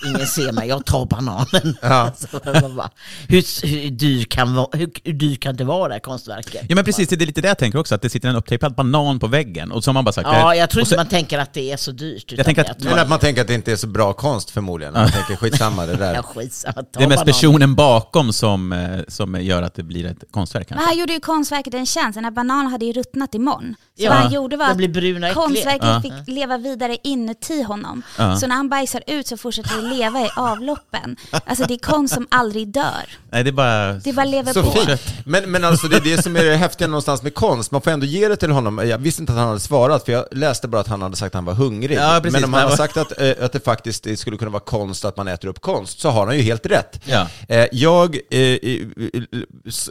[0.06, 1.78] ingen ser mig, jag tar bananen.
[1.82, 2.12] Ja.
[2.14, 2.90] Alltså, bara,
[3.28, 6.66] hur, hur, dyr kan, hur, dyr kan det vara det här konstverket?
[6.70, 8.76] Ja men precis, det är lite det jag tänker också, att det sitter en upptejpad
[8.76, 10.28] banan på väggen och så har man bara sagt...
[10.32, 12.34] Ja, jag tror inte så- man tänker att det är så dyrt.
[12.34, 14.94] utan tänker att- Men att man tänker att det inte är så bra konst förmodligen.
[14.94, 16.14] Man tänker skitsamma det där.
[16.16, 17.26] Ja, skitsamma, det är mest bananen.
[17.26, 21.20] personen bakom som, eh, som gör att det blir ett konstverk men han gjorde ju
[21.20, 23.76] konstverket en tjänst, den här bananen hade ju ruttnat imorgon.
[23.98, 26.02] Så Ja, vad han gjorde var att konstverket Ja.
[26.02, 28.02] fick leva vidare inuti honom.
[28.18, 28.36] Ja.
[28.38, 31.16] Så när han bajsar ut så fortsätter det leva i avloppen.
[31.46, 33.04] Alltså det är konst som aldrig dör.
[33.32, 33.94] Nej, det är bara...
[33.94, 34.72] Det bara lever Så på.
[34.72, 35.02] fint.
[35.26, 37.92] Men, men alltså det är det som är det häftiga någonstans med konst, man får
[37.92, 38.82] ändå ge det till honom.
[38.88, 41.28] Jag visste inte att han hade svarat, för jag läste bara att han hade sagt
[41.36, 41.98] att han var hungrig.
[41.98, 42.34] Ja, precis.
[42.34, 45.18] men om han har sagt att, eh, att det faktiskt skulle kunna vara konst att
[45.18, 47.00] man äter upp konst, så har han ju helt rätt.
[47.06, 47.28] Ja.
[47.50, 48.58] Eh, Jag, eh,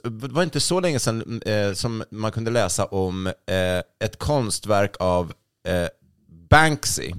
[0.05, 1.41] det var inte så länge sedan
[1.75, 3.33] som man kunde läsa om
[4.03, 5.33] ett konstverk av
[5.69, 5.88] eh,
[6.51, 7.12] Banksy.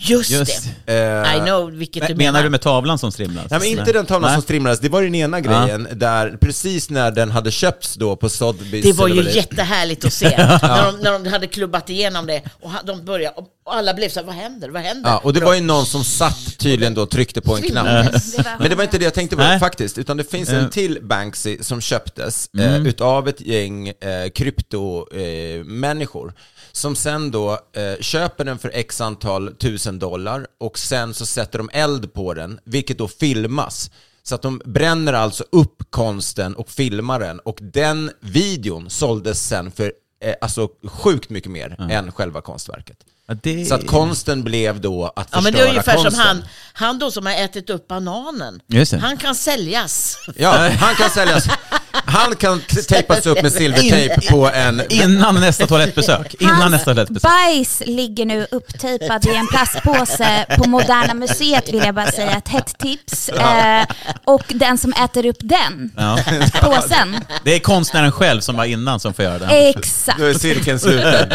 [0.00, 0.68] Just, Just.
[0.86, 0.92] det.
[1.26, 2.32] Eh, I know vilket du Men, menar.
[2.32, 3.46] menar du med tavlan som strimlas?
[3.50, 4.36] Nej, men inte den tavlan Nej.
[4.36, 8.28] som strimlades, det var den ena grejen där precis när den hade köpts då på
[8.28, 12.26] Sotheby's Det var ju vad jättehärligt att se när, de, när de hade klubbat igenom
[12.26, 15.10] det och de började och alla blev så här, vad händer, vad händer?
[15.10, 17.86] Ja, och det var ju någon som satt tydligen då och tryckte på en knapp.
[17.86, 19.58] Det var- Men det var inte det jag tänkte på Nej.
[19.60, 20.58] faktiskt, utan det finns Eh.
[20.64, 22.74] en till Banksy som köptes Mm.
[22.74, 23.94] eh, utav ett gäng eh,
[24.34, 26.32] kryptomänniskor eh, människor
[26.72, 31.58] som sen då eh, köper den för x antal tusen dollar och sen så sätter
[31.58, 33.90] de eld på den, vilket då filmas.
[34.22, 39.70] Så att de bränner alltså upp konsten och filmar den och den videon såldes sen
[39.70, 39.92] för
[40.24, 42.96] eh, alltså sjukt mycket mer än själva konstverket.
[43.28, 43.64] Ja, det...
[43.64, 46.12] Så att konsten blev då att Ja förstöra men det är ungefär konsten.
[46.12, 48.60] som han, han då som har ätit upp bananen.
[49.00, 50.18] Han kan säljas.
[50.36, 51.48] Ja, han kan säljas.
[52.04, 54.82] Han kan tejpas upp med silvertejp på en...
[54.88, 56.34] Innan nästa toalettbesök.
[56.40, 57.22] Innan Hans nästa toalettbesök.
[57.30, 62.30] bajs ligger nu upptejpad i en plastpåse på Moderna Museet vill jag bara säga.
[62.30, 63.28] Ett hett tips.
[63.28, 63.84] Eh,
[64.24, 66.18] och den som äter upp den Ja.
[66.62, 67.16] påsen.
[67.44, 69.68] Det är konstnären själv som var innan som får göra det.
[69.68, 70.18] Exakt.
[70.18, 71.32] Då är cirkeln sluten.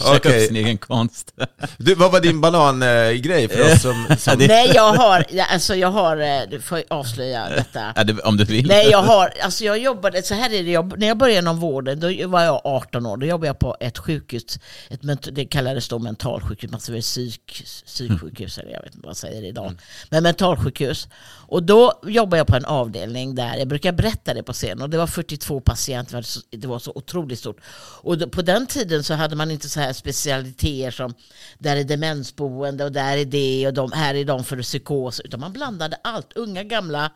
[0.00, 0.42] Okej.
[0.42, 1.34] upp sin egen konst.
[1.76, 4.06] Du, vad var din banangrej för oss som...
[4.18, 4.38] som...
[4.38, 7.92] Nej jag har, alltså jag har, eh, du får avslöja detta.
[7.96, 8.66] Ja, det, om du vill.
[8.66, 11.60] Nej jag har, alltså jag jobbade, så här är det, jag, när jag började inom
[11.60, 14.58] vården, då var jag 18 år, då jobbade jag på ett sjukhus,
[14.90, 19.16] ett, det kallades då mentalsjukhus, man säger psyk, psyksjukhus eller jag vet inte vad jag
[19.16, 19.72] säger idag.
[20.10, 21.08] Men mentalsjukhus.
[21.50, 24.90] Och då jobbade jag på en avdelning där, jag brukar berätta det på scen, och
[24.90, 27.60] det var 42 patienter, det var så, det var så otroligt stort.
[28.02, 31.14] Och då, på den tiden så hade man inte så här specialiteter som
[31.58, 35.40] där är demensboende och där är det och de, här är de för psykos, utan
[35.40, 37.12] man blandade allt, unga, gamla,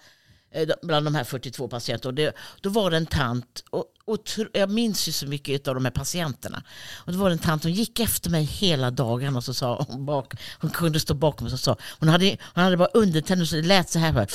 [0.54, 2.08] eh, bland de här 42 patienterna.
[2.08, 5.68] Och det, då var det en tant, och, och tr- jag minns ju så mycket
[5.68, 6.62] av de här patienterna.
[6.94, 9.86] Och då var det en tant, som gick efter mig hela dagen och så sa
[9.88, 12.88] hon, bak, hon kunde stå bakom mig och så sa, hon hade, hon hade bara
[12.94, 14.26] undertänder så det lät så här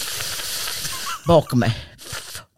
[1.28, 1.97] bakom mig.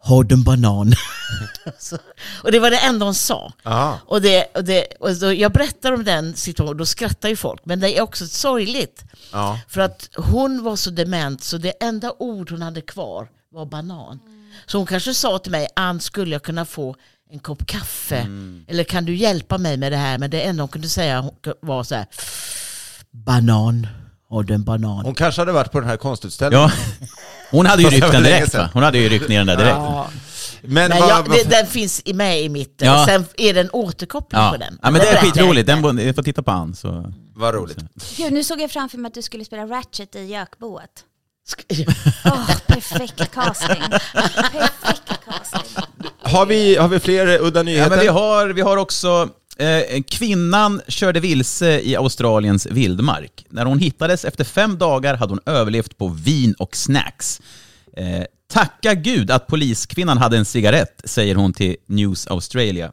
[0.02, 0.92] Har du en banan?
[1.78, 1.98] så,
[2.42, 3.52] och det var det enda hon sa.
[4.06, 7.36] Och, det, och, det, och så jag berättar om den situationen och då skrattar ju
[7.36, 7.60] folk.
[7.64, 9.04] Men det är också sorgligt.
[9.32, 9.60] Ja.
[9.68, 14.20] För att hon var så dement så det enda ord hon hade kvar var banan.
[14.66, 16.96] Så hon kanske sa till mig, Ann skulle jag kunna få
[17.30, 18.26] en kopp kaffe?
[18.68, 20.18] Eller kan du hjälpa mig med det här?
[20.18, 22.06] Men det enda hon kunde säga var så här,
[23.10, 23.86] banan,
[24.30, 25.04] har du en banan?
[25.04, 26.70] Hon kanske hade varit på den här konstutställningen.
[27.00, 27.06] Ja.
[27.50, 28.70] Hon hade ju ryckt den direkt va?
[28.72, 29.76] Hon hade ju ryckt ner den där direkt.
[29.76, 30.08] Ja,
[30.62, 33.06] Men, men vad, jag, det, den finns i med i mitt, Ja.
[33.08, 34.50] sen är det en återkoppling Ja.
[34.50, 34.78] på den.
[34.82, 35.66] ja, men det är skitroligt.
[35.66, 37.12] Den, jag får titta på han så...
[37.34, 37.78] vad roligt.
[38.16, 40.90] Gud, nu såg jag framför mig att du skulle spela Ratchet i Jökboet.
[42.24, 43.82] Åh, perfekt casting.
[43.90, 45.82] Perfekt casting.
[46.22, 47.90] Har vi, har vi fler udda Ja, nyheter?
[47.90, 49.28] men vi, har, vi har också...
[49.60, 53.46] Eh, kvinnan körde vilse i Australiens vildmark.
[53.48, 57.40] När hon hittades efter fem dagar hade hon överlevt på vin och snacks.
[57.96, 62.92] Eh, tacka gud att poliskvinnan hade en cigarett, säger hon till News Australia.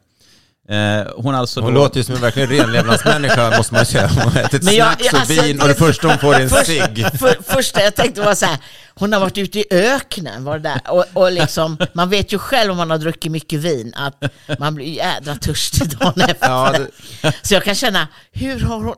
[0.70, 4.06] Eh, hon alltså Hon då- låter ju som en verkligen renlevnadsmänniska måste man säga.
[4.08, 6.48] Hon har ätit jag- snacks och alltså, vin och det första hon får är en
[6.50, 7.06] Först- cigg.
[7.18, 8.58] För, första jag tänkte var så här,
[8.94, 10.80] hon har varit ute i öknen var det där.
[10.88, 14.22] Och, och liksom, man vet ju själv om man har druckit mycket vin att
[14.58, 16.48] man blir jädra törstig dagen efter.
[16.48, 16.74] Ja,
[17.22, 18.94] det, Så jag kan känna, hur har hon,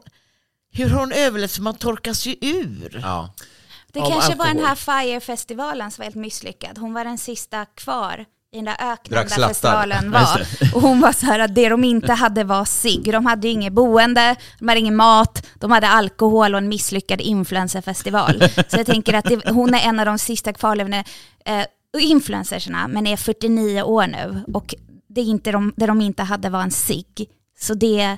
[0.73, 1.53] hur har hon överlevt?
[1.53, 3.01] För man torkas ju ur.
[3.03, 3.35] ja.
[3.93, 4.67] Det kanske var den alkohol.
[4.87, 6.79] här Fire-festivalen som var helt misslyckad.
[6.79, 10.47] Hon var den sista kvar i den där öknen där festivalen var.
[10.75, 13.13] Och hon var så här att det de inte hade var cigg.
[13.13, 17.21] De hade ju inget boende, de hade ingen mat, de hade alkohol och en misslyckad
[17.21, 18.43] influencerfestival.
[18.69, 21.05] Så jag tänker att det, hon är en av de sista kvarlevande
[21.45, 21.65] eh,
[21.99, 24.41] influencersna, men är 49 år nu.
[24.55, 24.75] Och
[25.09, 27.29] det, är inte de, det de inte hade var en cigg.
[27.61, 28.17] Så det,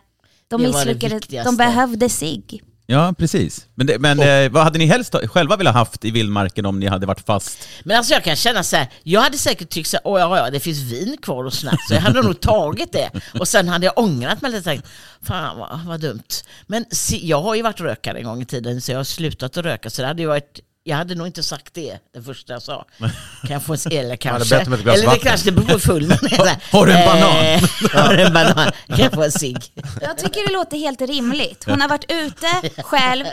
[0.49, 2.63] de misslyckades, de behövde cigg.
[2.93, 3.67] Ja, precis.
[3.75, 6.87] Men, det, men eh, vad hade ni helst själva velat haft i vildmarken om ni
[6.87, 7.69] hade varit fast?
[7.85, 10.39] Men alltså jag kan känna så här, jag hade säkert tyckt så här, åh ja,
[10.39, 13.11] ja, det finns vin kvar och snacks, så jag hade nog tagit det.
[13.41, 14.89] Och sen hade jag ångrat mig lite och tänkt,
[15.23, 16.23] fan vad, vad dumt.
[16.67, 19.57] Men se, jag har ju varit rökare en gång i tiden, så jag har slutat
[19.57, 22.53] att röka, så det hade ju varit jag hade nog inte sagt det, det första
[22.53, 22.87] jag sa.
[23.43, 26.07] Kan jag få en, eller kanske, eller det kanske det beror på full.
[26.07, 27.37] Men här, Har du en banan?
[27.45, 27.63] eh,
[28.07, 28.73] har du en banan?
[28.87, 29.73] Kan jag få en cigg?
[30.01, 31.65] Jag tycker det låter helt rimligt.
[31.67, 32.47] Hon har varit ute
[32.83, 33.25] själv,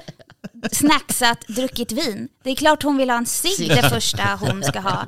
[0.72, 2.28] snacksat, druckit vin.
[2.44, 5.06] Det är klart hon vill ha en cigg det första hon ska ha.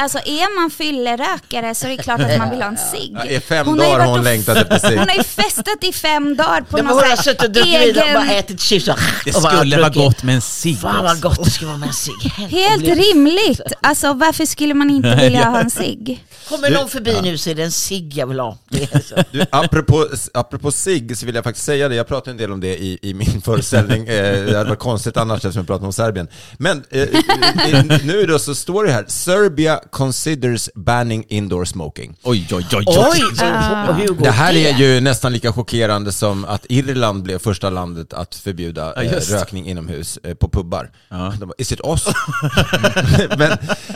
[0.00, 3.12] Alltså är man fyllerökare så är det klart att man vill ha en cigg.
[3.14, 4.98] Ja, I fem Hon dagar varit har hon längtat efter cigg.
[4.98, 7.64] Hon har ju festat i fem dagar på Ja, någon hon har sån suttit och
[7.66, 8.38] här vidare och bara egen...
[8.38, 11.28] ätit chips och, Det skulle vara gott med en cigg Fan vad också.
[11.28, 12.32] gott det ska vara med en cigg.
[12.50, 13.60] Helt rimligt.
[13.80, 15.46] Alltså varför skulle man inte vilja ja.
[15.48, 16.24] ha en cigg?
[16.48, 18.58] Kommer någon förbi nu så är det en cigg jag vill ha.
[19.32, 22.60] Du, apropå, apropå SIG så vill jag faktiskt säga det, jag pratade en del om
[22.60, 25.92] det i, i min föreställning, eh, det hade varit konstigt annars eftersom jag pratade om
[25.92, 26.28] Serbien.
[26.58, 32.16] Men eh, eh, nu då så står det här, Serbia considers banning indoor smoking.
[32.22, 32.96] Oj, oj, oj, oj.
[33.12, 33.92] Oj, Ah.
[33.92, 38.34] går Det här är ju nästan lika chockerande som att Irland blev första landet att
[38.34, 39.30] förbjuda Ja, just.
[39.32, 40.90] rökning inomhus eh, på pubbar.
[41.08, 41.32] Ja.
[41.40, 42.04] De bara, Is it us?
[43.38, 43.52] men,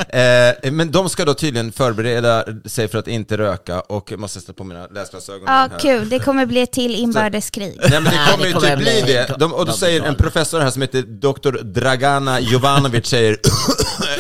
[0.09, 4.41] eh, men de ska då tydligen förbereda sig för att inte röka och jag måste
[4.41, 5.43] sätta på mina läsglasögon.
[5.47, 6.09] Ja, kul.
[6.09, 7.77] Det kommer bli ett till inbördeskrig.
[7.81, 9.35] Nej men det kommer det ju kommer typ bli det.
[9.39, 11.63] De, och då säger en professor här som heter Dr.
[11.63, 13.33] Dragana Jovanovic säger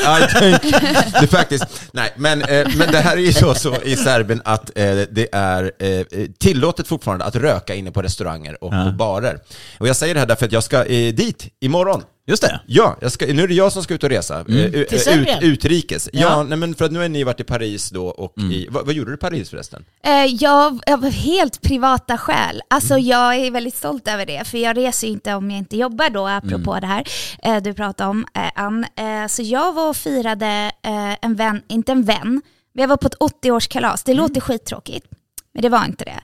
[0.05, 0.27] I
[0.61, 0.75] think
[1.21, 4.71] det faktiskt, nej men, eh, men det här är ju så, så i Serbien att
[4.79, 6.07] eh, det är eh,
[6.39, 9.39] tillåtet fortfarande att röka inne på restauranger och på barer.
[9.79, 12.03] Och jag säger det här därför att jag ska eh, dit imorgon.
[12.27, 12.61] Just det.
[12.67, 14.41] Ja, jag ska, nu är det jag som ska ut och resa.
[14.41, 16.09] Eh, u- Till ut, utrikes.
[16.13, 16.43] Ja, Ja.
[16.43, 18.95] nej, men för att nu har ni varit i Paris då och i, vad, vad
[18.95, 19.85] gjorde du i Paris förresten?
[20.05, 22.63] Eh, jag, av helt privata skäl.
[22.71, 25.77] Alltså jag är väldigt stolt över det, för jag reser ju inte om jag inte
[25.77, 27.05] jobbar då, apropå det här
[27.43, 28.85] eh, du pratade om, eh, Ann.
[28.97, 32.43] Eh, så jag var och firade eh, en vän, inte en vän,
[32.75, 34.03] men jag var på ett 80-årskalas.
[34.07, 35.07] Det låter skittråkigt.
[35.55, 36.21] Men det var inte det.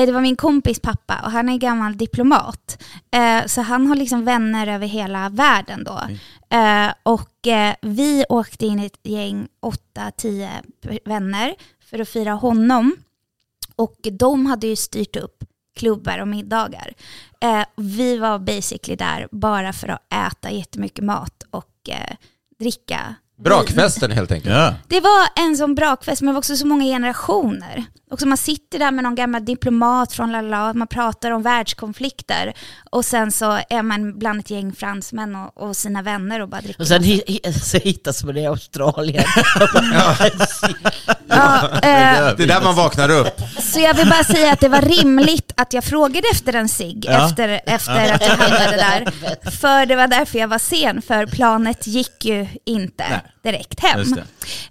[0.00, 2.82] Eh, Det var min kompis pappa och han är gammal diplomat.
[3.10, 6.00] Eh, Så han har liksom vänner över hela världen då.
[6.56, 7.28] Eh, Och
[7.80, 10.48] vi åkte in ett gäng, 8-10
[11.04, 11.54] vänner
[11.90, 12.96] för att fira honom.
[13.76, 15.44] Och de hade ju styrt upp
[15.76, 16.92] klubbar och middagar.
[17.76, 21.88] Vi var basically där bara för att äta jättemycket mat och
[22.58, 23.14] dricka.
[23.44, 24.54] Brakfesten helt enkelt.
[24.54, 24.74] Ja.
[24.88, 27.84] Det var en sån brakfest, men det var också så många generationer.
[28.12, 32.52] Också man sitter där med någon gammal diplomat från Lala, man pratar om världskonflikter
[32.90, 36.60] och sen så är man bland ett gäng fransmän och, och sina vänner och bara
[36.60, 36.80] dricker.
[36.80, 37.02] Och sen
[37.62, 39.24] så hittas man i Australien.
[41.28, 41.80] ja, eh,
[42.36, 43.40] Det är där man vaknar upp.
[43.60, 47.04] så jag vill bara säga att det var rimligt att jag frågade efter en cigg
[47.08, 47.26] Ja.
[47.28, 49.10] efter, efter att jag hamnade där.
[49.50, 53.20] För det var därför jag var sen, för planet gick ju inte Nej.
[53.42, 53.98] direkt hem.
[54.00, 54.14] Just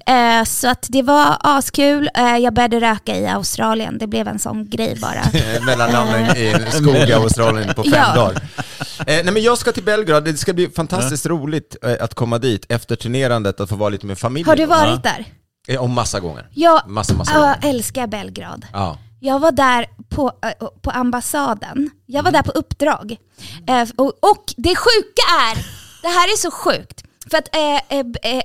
[0.05, 2.09] Eh, så att det var askul.
[2.15, 5.21] Eh, jag började röka i Australien, det blev en sån grej bara.
[5.65, 8.15] mellanlandning i en skog i Australien på fem Ja.
[8.15, 8.41] dagar.
[8.99, 12.37] Eh, nej men jag ska till Belgrad, det ska bli fantastiskt roligt eh, att komma
[12.37, 14.47] dit efter turnerandet, att få vara lite med familjen.
[14.49, 15.25] Har du varit där?
[15.67, 16.47] Eh, och massa gånger.
[16.53, 17.75] Jag Massa, massa jag gånger.
[17.75, 18.65] älskar Belgrad.
[18.73, 18.97] Ja.
[19.19, 21.89] Jag var där på, äh, på ambassaden.
[22.05, 23.15] Jag var där på uppdrag.
[23.67, 25.55] Eh, och, och det sjuka är,
[26.01, 27.79] det här är så sjukt, för att eh, eh,
[28.23, 28.41] eh, eh,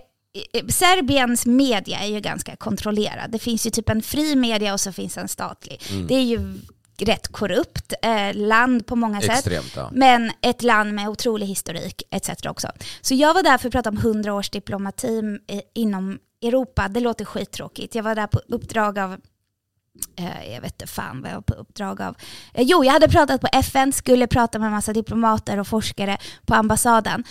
[0.68, 3.30] Serbiens media är ju ganska kontrollerad.
[3.30, 5.82] Det finns ju typ en fri media och så finns en statlig.
[6.08, 6.58] Det är ju
[6.98, 9.30] rätt korrupt eh, land på många sätt.
[9.30, 9.90] Extremt, ja.
[9.92, 12.30] Men ett land med otrolig historik etc.
[12.48, 12.68] också.
[13.00, 16.88] Så jag var där för att prata om 100 års diplomati eh, inom Europa.
[16.88, 17.94] Det låter skittråkigt.
[17.94, 20.05] Jag var där på uppdrag av Eh,
[20.54, 22.16] jag vet inte fan vad jag var på uppdrag av.
[22.54, 26.18] Eh, jo, jag hade pratat på FN, skulle prata med en massa diplomater och forskare
[26.46, 27.24] på ambassaden.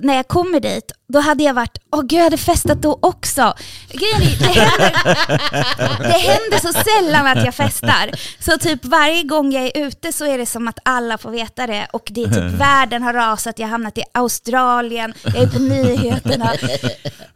[0.00, 3.54] När jag kommer dit, då hade jag varit, åh gud jag hade festat då också.
[3.88, 8.10] Grejen är, det, händer, det händer så sällan att jag festar.
[8.38, 11.66] Så typ varje gång jag är ute så är det som att alla får veta
[11.66, 15.46] det och det är typ världen har rasat, jag har hamnat i Australien, jag är
[15.46, 16.52] på nyheterna.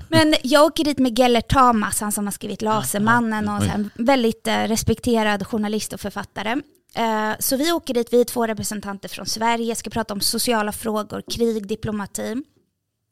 [0.08, 4.46] Men jag åker dit med Gellert Tamas, han som har skrivit Lasermannen och en väldigt
[4.46, 6.56] eh, respekterad journalist och författare.
[6.94, 10.72] Eh, så vi åker dit, vi är två representanter från Sverige, ska prata om sociala
[10.72, 12.36] frågor, krig, diplomati.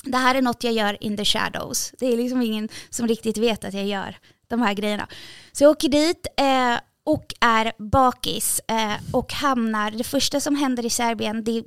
[0.04, 1.92] Det här är något jag gör in the shadows.
[1.98, 4.16] Det är liksom ingen som riktigt vet att jag gör
[4.48, 5.08] de här grejerna.
[5.52, 10.86] Så jag åker dit eh, och är bakis eh, och hamnar, det första som händer
[10.86, 11.64] i Serbien, det är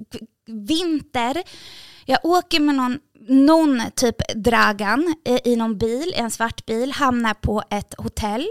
[0.47, 1.43] vinter.
[2.05, 7.63] Jag åker med någon, någon typ Dragan i någon bil, en svart bil, hamnar på
[7.69, 8.47] ett hotell.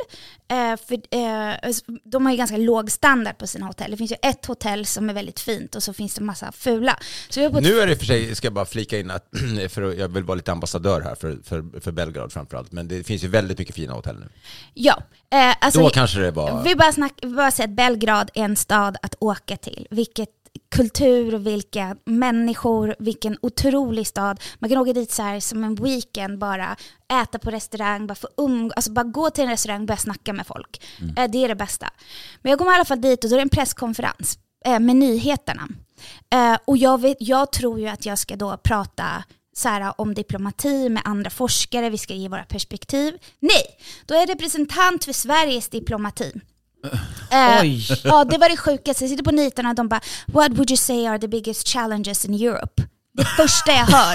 [0.51, 1.73] Eh, för, eh,
[2.05, 3.91] de har ju ganska låg standard på sina hotell.
[3.91, 6.99] Det finns ju ett hotell som är väldigt fint och så finns det massa fula.
[7.37, 9.29] Vi Nu är det för sig, ska jag bara flika in att,
[9.69, 13.25] för jag vill vara lite ambassadör här för, för, för Belgrad framförallt, men det finns
[13.25, 14.29] ju väldigt mycket fina hotell nu.
[14.75, 15.03] Ja.
[15.31, 16.63] Eh, alltså, Då kanske det var...
[16.63, 19.87] Vi bara, snack, vi bara säga att Belgrad är en stad att åka till.
[19.91, 20.40] Vilket
[20.71, 24.41] kultur, vilka människor, vilken otrolig stad.
[24.59, 26.77] Man kan åka dit så här som en weekend bara,
[27.23, 30.33] äta på restaurang, bara, få um, alltså bara gå till en restaurang och börja snacka
[30.33, 30.83] med folk.
[31.17, 31.91] Eh, det är det bästa.
[32.43, 34.97] Men jag kommer i alla fall dit och då är det en presskonferens eh, med
[34.97, 35.69] nyheterna.
[36.33, 39.25] Eh, och jag, vet, jag tror ju att jag ska då prata
[39.57, 43.19] så här, om diplomati med andra forskare, vi ska ge våra perspektiv.
[43.41, 46.33] Nej, då är representant för Sveriges diplomati.
[47.31, 47.87] Eh, Oj.
[48.05, 49.05] ja, det var det sjukaste.
[49.05, 52.25] Jag sitter på nitarna och de bara “What would you say are the biggest challenges
[52.25, 54.15] in Europe?” Det första jag hör.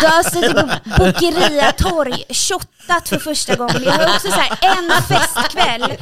[0.00, 0.68] Du har suttit på
[1.04, 3.82] Bokeria torg, shottat för första gången.
[3.82, 5.96] Jag har också så här, en festkväll,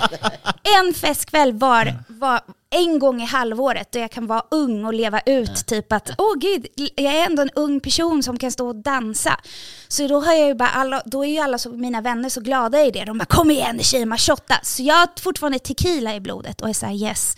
[0.78, 2.40] en festkväll var, var
[2.70, 6.34] en gång i halvåret då jag kan vara ung och leva ut typ att åh
[6.38, 6.66] gud,
[6.96, 9.40] jag är ändå en ung person som kan stå och dansa.
[9.88, 12.40] Så då har jag ju bara alla, då är ju alla så, mina vänner så
[12.40, 13.04] glada i det.
[13.04, 14.60] De bara kom igen tjejer, shotta.
[14.62, 17.36] Så jag har fortfarande tequila i blodet och är såhär yes.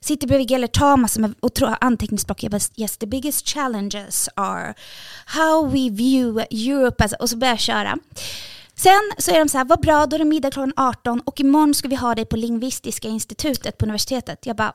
[0.00, 2.42] Sitter bredvid Gellert Tamas som är otro- anteckningsblock.
[2.42, 4.74] Jag bara yes the biggest challenges are
[5.26, 7.98] how we view Europe och så börjar jag köra.
[8.78, 11.40] Sen så är de så här, vad bra, då är det middag klockan 18 och
[11.40, 14.46] imorgon ska vi ha dig på Lingvistiska institutet på universitetet.
[14.46, 14.72] Jag bara,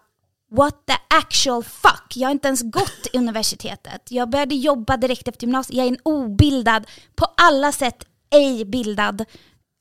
[0.52, 2.14] what the actual fuck?
[2.16, 4.02] Jag har inte ens gått i universitetet.
[4.10, 5.78] Jag började jobba direkt efter gymnasiet.
[5.78, 9.26] Jag är en obildad, på alla sätt ej bildad,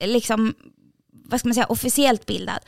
[0.04, 0.54] liksom,
[1.12, 2.58] vad ska man säga, officiellt bildad.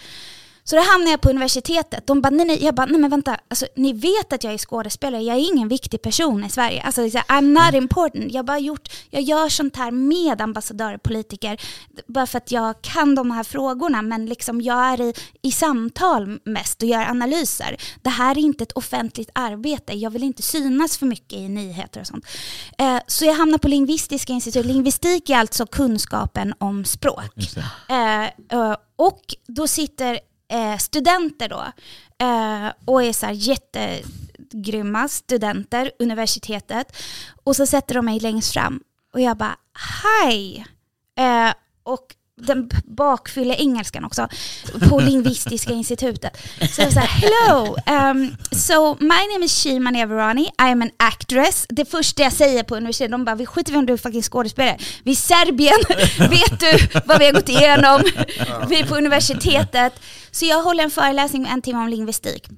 [0.67, 2.07] Så då hamnade jag på universitetet.
[2.07, 2.65] De bara, nej, nej.
[2.65, 5.69] Jag bara, nej men vänta, alltså, ni vet att jag är skådespelare, jag är ingen
[5.69, 6.83] viktig person i Sverige.
[6.83, 8.33] Alltså, I'm not important.
[8.33, 11.61] Jag, bara gjort, jag gör sånt här med ambassadörer och politiker,
[12.07, 16.39] bara för att jag kan de här frågorna, men liksom jag är i, i samtal
[16.45, 17.77] mest och gör analyser.
[18.03, 22.01] Det här är inte ett offentligt arbete, jag vill inte synas för mycket i nyheter
[22.01, 22.27] och sånt.
[22.79, 24.67] Eh, så jag hamnar på Lingvistiska institutet.
[24.67, 27.57] Lingvistik är alltså kunskapen om språk.
[27.89, 31.65] Eh, eh, och då sitter eh, studenter då
[32.27, 36.97] eh, och är så här jättegrymma studenter, universitetet.
[37.45, 38.81] Och så sätter de mig längst fram
[39.13, 39.57] och jag bara
[40.03, 40.67] hej.
[41.19, 44.29] Eh, och den bakfyller engelskan också
[44.89, 46.37] på Lingvistiska institutet.
[46.71, 47.77] Så jag här, hello,
[48.11, 51.67] um, so my name is Shima Nevarani, I am an actress.
[51.69, 54.33] Det första jag säger på universitetet, de bara, vi skiter i om du är faktiskt
[54.33, 54.79] skådespelare.
[55.05, 55.79] Vi är Serbien,
[56.31, 58.03] vet du vad vi har gått igenom?
[58.69, 59.93] Vi är på universitetet.
[60.31, 62.49] Så jag håller en föreläsning med en timme om lingvistik.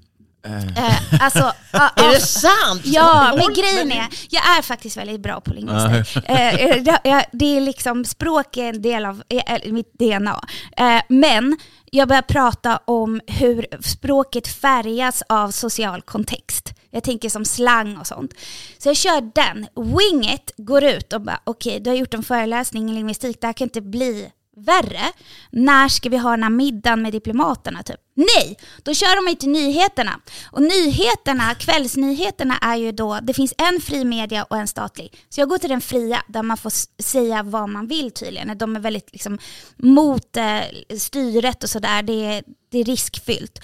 [0.77, 2.11] Eh, alltså, ja, Är ja.
[2.11, 2.83] det sant?
[2.85, 6.25] Ja, men grejen är, jag är faktiskt väldigt bra på lingvistik.
[6.29, 10.41] Eh, eh, det- det är liksom, språk är en del av eh, mitt DNA.
[10.77, 11.57] Eh, Men
[11.91, 16.73] jag börjar prata om hur språket färgas av social kontext.
[16.91, 18.31] Jag tänker som slang och sånt.
[18.79, 19.67] Så jag kör den.
[19.77, 23.53] Winget går ut och bara, okej, du har gjort en föreläsning i lingvistik, det här
[23.55, 25.13] kan inte bli värre.
[25.51, 27.83] När ska vi ha den här middagen med diplomaterna?
[27.83, 28.01] Typ?
[28.15, 30.21] Nej, då kör de mig till nyheterna.
[30.51, 35.15] Och nyheterna, kvällsnyheterna är ju då, det finns en fri media och en statlig.
[35.29, 38.59] Så jag går till den fria där man får säga vad man vill tydligen.
[38.59, 39.39] De är väldigt liksom
[39.77, 40.61] mot eh,
[40.99, 43.59] styret och sådär, det är, det är riskfyllt.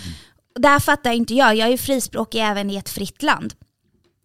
[0.55, 3.55] Och där fattar inte jag, jag är ju frispråkig även i ett fritt land.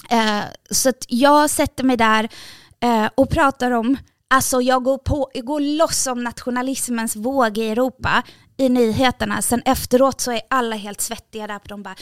[0.10, 2.30] Eh, så att jag sätter mig där
[2.80, 3.98] eh, och pratar om,
[4.28, 8.24] alltså jag går, på, jag går loss om nationalismens våg i Europa
[8.58, 9.42] i nyheterna.
[9.42, 11.96] Sen efteråt så är alla helt svettiga där, de bara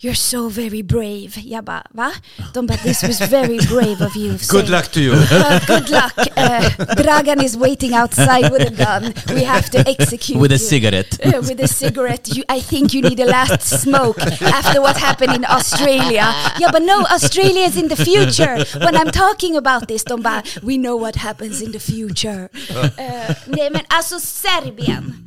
[0.00, 1.36] You're so very brave.
[1.44, 2.12] Jag bara, va?
[2.54, 4.38] De bara, this was very brave of you.
[4.48, 5.12] Good luck to you.
[5.12, 6.12] Uh, good luck.
[6.36, 6.60] Uh,
[6.94, 9.12] Dragan is waiting outside with a gun.
[9.34, 10.58] We have to execute With a you.
[10.68, 11.18] cigarette.
[11.26, 12.28] Uh, with a cigarette.
[12.32, 16.32] You, I think you need a last smoke after what happened in Australia.
[16.60, 18.64] Yeah, but no, Australia is in the future.
[18.78, 22.50] When I'm talking about this, de bara, we know what happens in the future.
[22.70, 25.26] Uh, nej men alltså Serbien.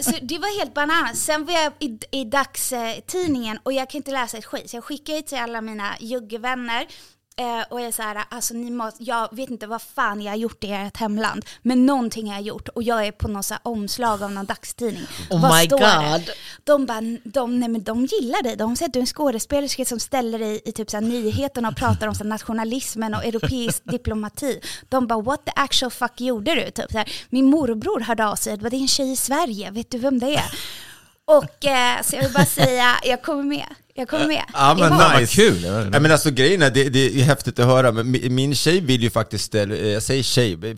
[0.00, 1.18] Så det var helt bananas.
[1.24, 4.70] Sen var jag i, i dagstidningen och jag kan inte läsa ett skit.
[4.70, 6.86] Så jag skickar ju till alla mina juggevänner
[7.36, 10.32] eh, och jag är så här, alltså ni måste, jag vet inte vad fan jag
[10.32, 13.42] har gjort i ert hemland, men någonting har jag gjort och jag är på någon
[13.42, 15.06] så omslag av någon dagstidning.
[15.30, 16.18] Oh vad my står det?
[16.18, 16.30] God.
[16.64, 18.56] De bara, de, nej, men de gillar dig.
[18.56, 21.68] De säger att du är en skådespelerska som ställer dig i typ så här nyheterna
[21.68, 24.60] och pratar om så här nationalismen och europeisk diplomati.
[24.88, 26.70] De bara, what the actual fuck gjorde du?
[26.70, 29.90] Typ så här, Min morbror hörde av sig, det är en tjej i Sverige, vet
[29.90, 30.50] du vem det är?
[31.26, 33.66] Och eh, så jag vill bara säga, jag kommer med.
[33.94, 34.42] Jag kommer med.
[34.52, 35.20] Ja men Imorgon.
[35.20, 35.34] nice.
[35.36, 35.62] kul.
[35.92, 38.80] Ja, men alltså grejen är, det, det är häftigt att höra, men min- min tjej
[38.80, 40.74] vill ju faktiskt, eh, jag säger tjej, det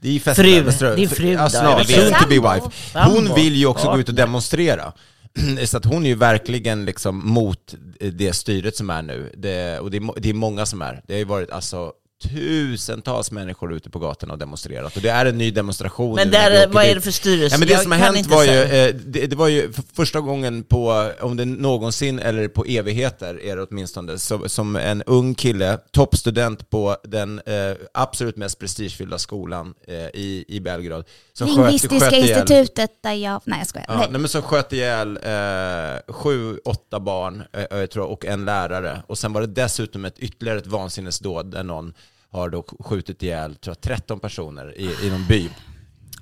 [0.00, 0.62] det är ju fest Fru.
[0.62, 2.66] Västerö- Din fru Ja, snart, soon to be wife.
[2.94, 4.92] Hon vill ju också gå ut och demonstrera.
[5.64, 7.74] Så att hon är ju verkligen liksom mot
[8.12, 9.32] det styret som är nu.
[9.36, 11.02] Det, och det är, det är många som är.
[11.06, 11.92] Det har ju varit alltså
[12.22, 14.96] tusentals människor ute på gatorna och demonstrerat.
[14.96, 16.14] Och det är en ny demonstration.
[16.14, 17.54] Men där, vad är det för styrelse?
[17.54, 19.82] Ja, men det Jag som har hänt var ju, eh, det, det var ju för
[19.94, 25.02] första gången på, om det någonsin eller på evigheter är det åtminstone, så, som en
[25.02, 31.04] ung kille, toppstudent på den eh, absolut mest prestigefyllda skolan eh, i, i Belgrad.
[31.32, 33.40] Som sköt- Lingvistiska sköt ihjäl- institutet där jag...
[33.44, 33.86] Nej jag skojar.
[33.88, 34.08] Ja, Nej.
[34.10, 39.02] nej, men som sköt ihjäl eh, sju, åtta barn eh, jag tror, och en lärare.
[39.06, 41.94] Och sen var det dessutom ett ytterligare ett vansinnesdåd där någon
[42.34, 45.50] har då skjutit ihjäl tror jag, 13 personer i, i någon by.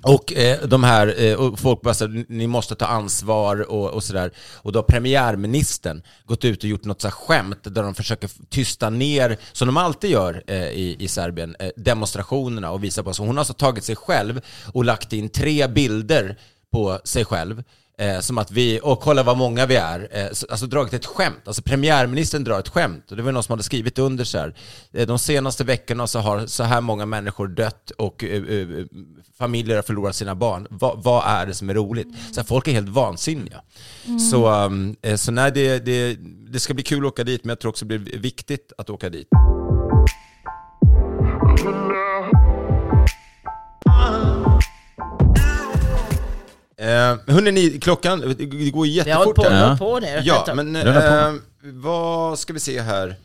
[0.03, 3.89] Och eh, de här, eh, och folk bara så, här, ni måste ta ansvar och,
[3.89, 4.31] och sådär.
[4.55, 8.29] Och då har premiärministern gått ut och gjort något så här skämt där de försöker
[8.49, 13.13] tysta ner, som de alltid gör eh, i, i Serbien, eh, demonstrationerna och visa på.
[13.13, 14.41] Så hon har alltså tagit sig själv
[14.73, 16.37] och lagt in tre bilder
[16.71, 17.63] på sig själv.
[17.97, 20.07] Eh, som att vi, och kolla vad många vi är.
[20.11, 21.41] Eh, så, alltså dragit ett skämt.
[21.45, 23.11] Alltså premiärministern drar ett skämt.
[23.11, 24.55] Och det var någon som hade skrivit under så här.
[24.93, 28.85] Eh, de senaste veckorna så har så här många människor dött och eh, eh,
[29.37, 30.67] familjer har förlorat sina barn.
[30.69, 32.07] Va, vad är det som är roligt?
[32.31, 33.61] Så här, folk är helt vansinniga.
[34.31, 36.17] Så, um, eh, så nej, det, det,
[36.51, 38.89] det ska bli kul att åka dit, men jag tror också det blir viktigt att
[38.89, 39.27] åka dit.
[46.81, 49.69] Eh, ni, klockan, det går Vi har hållit jättefort på, här.
[49.71, 49.77] Ja.
[49.77, 50.21] på nu.
[50.23, 53.15] Ja, men eh, vad ska vi se här?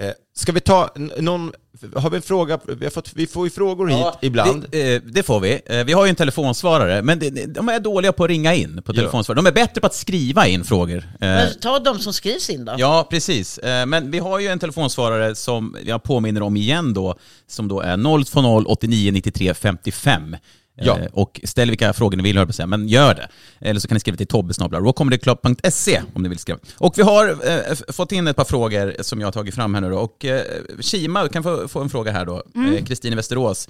[0.00, 1.52] Eh, ska vi ta någon,
[1.94, 2.58] har vi en fråga?
[2.68, 4.66] Vi, har fått, vi får ju frågor hit Ja, ibland.
[4.70, 5.60] Det, eh, det får vi.
[5.66, 8.54] Eh, Vi har ju en telefonsvarare, men det, det- de är dåliga på att ringa
[8.54, 8.96] in på Ja.
[8.96, 9.38] telefonsvarare.
[9.42, 10.96] De är bättre på att skriva in frågor.
[10.98, 12.74] Eh, Men ta de som skrivs in då.
[12.78, 13.58] Ja, precis.
[13.58, 17.14] Eh, Men vi har ju en telefonsvarare som jag påminner om igen då,
[17.46, 20.36] som då är 020 89 93 55.
[20.78, 20.98] Eh, Ja.
[21.12, 23.28] Och ställ vilka frågor ni vill, jag på säga, men gör det.
[23.60, 26.58] Eller så kan ni skriva till tobbesnabla.se om ni vill skriva.
[26.78, 29.80] Och vi har eh, fått in ett par frågor som jag har tagit fram här
[29.80, 29.98] nu då.
[29.98, 30.42] Och eh,
[30.80, 32.42] Kima, du kan få, få en fråga här då.
[32.76, 33.68] Eh, Kristin i Västerås.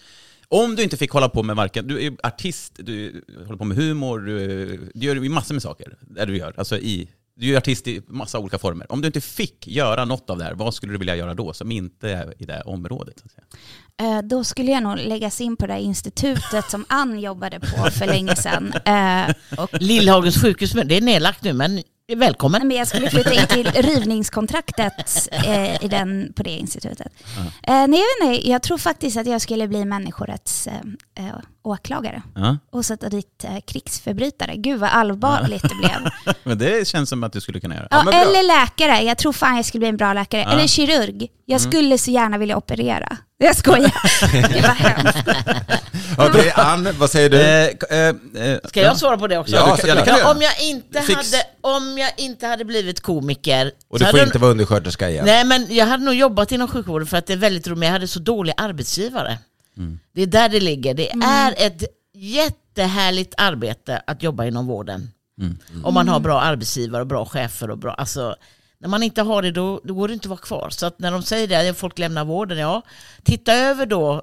[0.49, 3.77] Om du inte fick hålla på med varken, du är artist, du håller på med
[3.77, 7.51] humor, du, du gör ju massor med saker där du gör, alltså i, du är
[7.51, 8.93] ju artist i massa olika former.
[8.93, 11.53] Om du inte fick göra något av det här, vad skulle du vilja göra då
[11.53, 13.19] som inte är i det här området?
[13.19, 14.17] Så att säga?
[14.19, 17.91] Eh, Då skulle jag nog läggas in på det här institutet som Ann jobbade på
[17.91, 18.73] för länge sedan.
[18.85, 19.35] Eh,
[19.81, 21.83] Lillhagens sjukhus, det är nedlagt nu, men
[22.17, 22.69] välkommen.
[22.69, 27.13] men jag skulle flytta in till rivningskontraktet eh, i den, på det institutet.
[27.63, 31.35] Eh, nej, jag, vet inte, jag tror faktiskt att jag skulle bli människorätts eh, eh,
[31.65, 32.59] åklagare Ja.
[32.73, 34.57] och sätta dit eh, krigsförbrytare.
[34.57, 36.35] Gud vad allvarligt det blev.
[36.45, 37.87] Men det känns som att du skulle kunna göra.
[37.91, 38.13] Ja, bra.
[38.15, 39.03] eller läkare.
[39.05, 40.43] Jag tror fan jag skulle bli en bra läkare.
[40.45, 41.29] Eller kirurg.
[41.47, 43.17] Jag skulle så gärna vilja operera.
[43.39, 43.93] Jag skojar.
[44.53, 45.29] Det var hemskt.
[46.19, 47.41] Okej, Ann, vad säger du?
[47.41, 49.55] Eh, eh, eh, Ska jag svara på det också?
[49.57, 49.99] Ja, såklart.
[49.99, 51.17] det kan Ja, om, jag inte Fix.
[51.33, 53.73] hade, om jag inte hade blivit komiker...
[53.89, 55.25] och du får hade inte vara undersköterska igen.
[55.27, 57.87] Nej, men jag hade nog jobbat inom sjukvården för att det är väldigt roligt, men
[57.87, 59.39] jag hade så dålig arbetsgivare.
[60.13, 60.95] Det är där det ligger.
[60.95, 61.83] Det är ett
[62.15, 65.11] jättehärligt arbete att jobba inom vården.
[65.85, 67.95] Om man har bra arbetsgivare och bra chefer och bra...
[67.95, 68.37] Alltså,
[68.79, 70.71] när man inte har det då, då går det inte att vara kvar.
[70.71, 72.83] Så att när de säger det, att folk lämnar vården, ja,
[73.25, 74.23] titta över då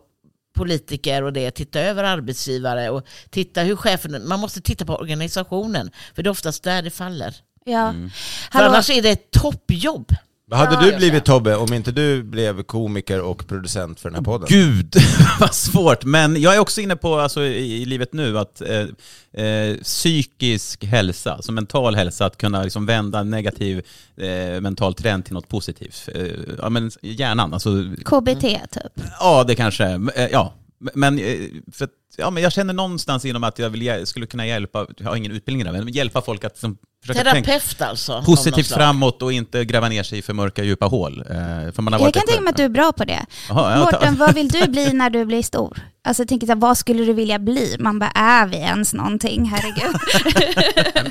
[0.55, 5.91] politiker och det, titta över arbetsgivare och titta hur chefen, man måste titta på organisationen,
[6.15, 7.35] för det är oftast där det faller.
[7.65, 7.91] Ja.
[7.91, 10.15] För Hallå, annars är det ett toppjobb.
[10.49, 14.15] Vad hade Ja, du blivit Tobbe om inte du blev komiker och producent för den
[14.15, 14.47] här podden?
[14.49, 14.95] Gud,
[15.39, 16.05] vad svårt.
[16.05, 20.83] Men jag är också inne på, alltså, i, i livet nu, att eh, eh, psykisk
[20.83, 23.85] hälsa, alltså mental hälsa, att kunna liksom vända en negativ
[24.17, 26.09] eh, mental trend till något positivt.
[26.15, 26.27] Eh,
[26.61, 27.69] ja, men hjärnan, alltså,
[28.05, 28.41] KBT
[28.71, 29.05] typ.
[29.19, 29.85] ja det kanske,
[30.15, 30.53] eh, ja.
[30.93, 31.39] Men, eh,
[31.73, 35.07] för, att- ja, men jag känner någonstans inom att jag vill, skulle kunna hjälpa, jag
[35.09, 38.13] har ingen utbildning där, men hjälpa folk att liksom, försöka tänka Terapeut alltså.
[38.13, 41.23] av något positivt framåt och inte gräva ner sig i för mörka djupa hål.
[41.29, 41.35] Eh,
[41.71, 43.25] för man har Jag kan tänka mig att du är bra på det.
[43.47, 45.77] Ta- Mårten, vad vill du bli när du blir stor?
[46.03, 47.75] Alltså jag tänker så här, vad skulle du vilja bli?
[47.79, 49.45] Man bara, är vi ens någonting?
[49.45, 49.95] Herregud.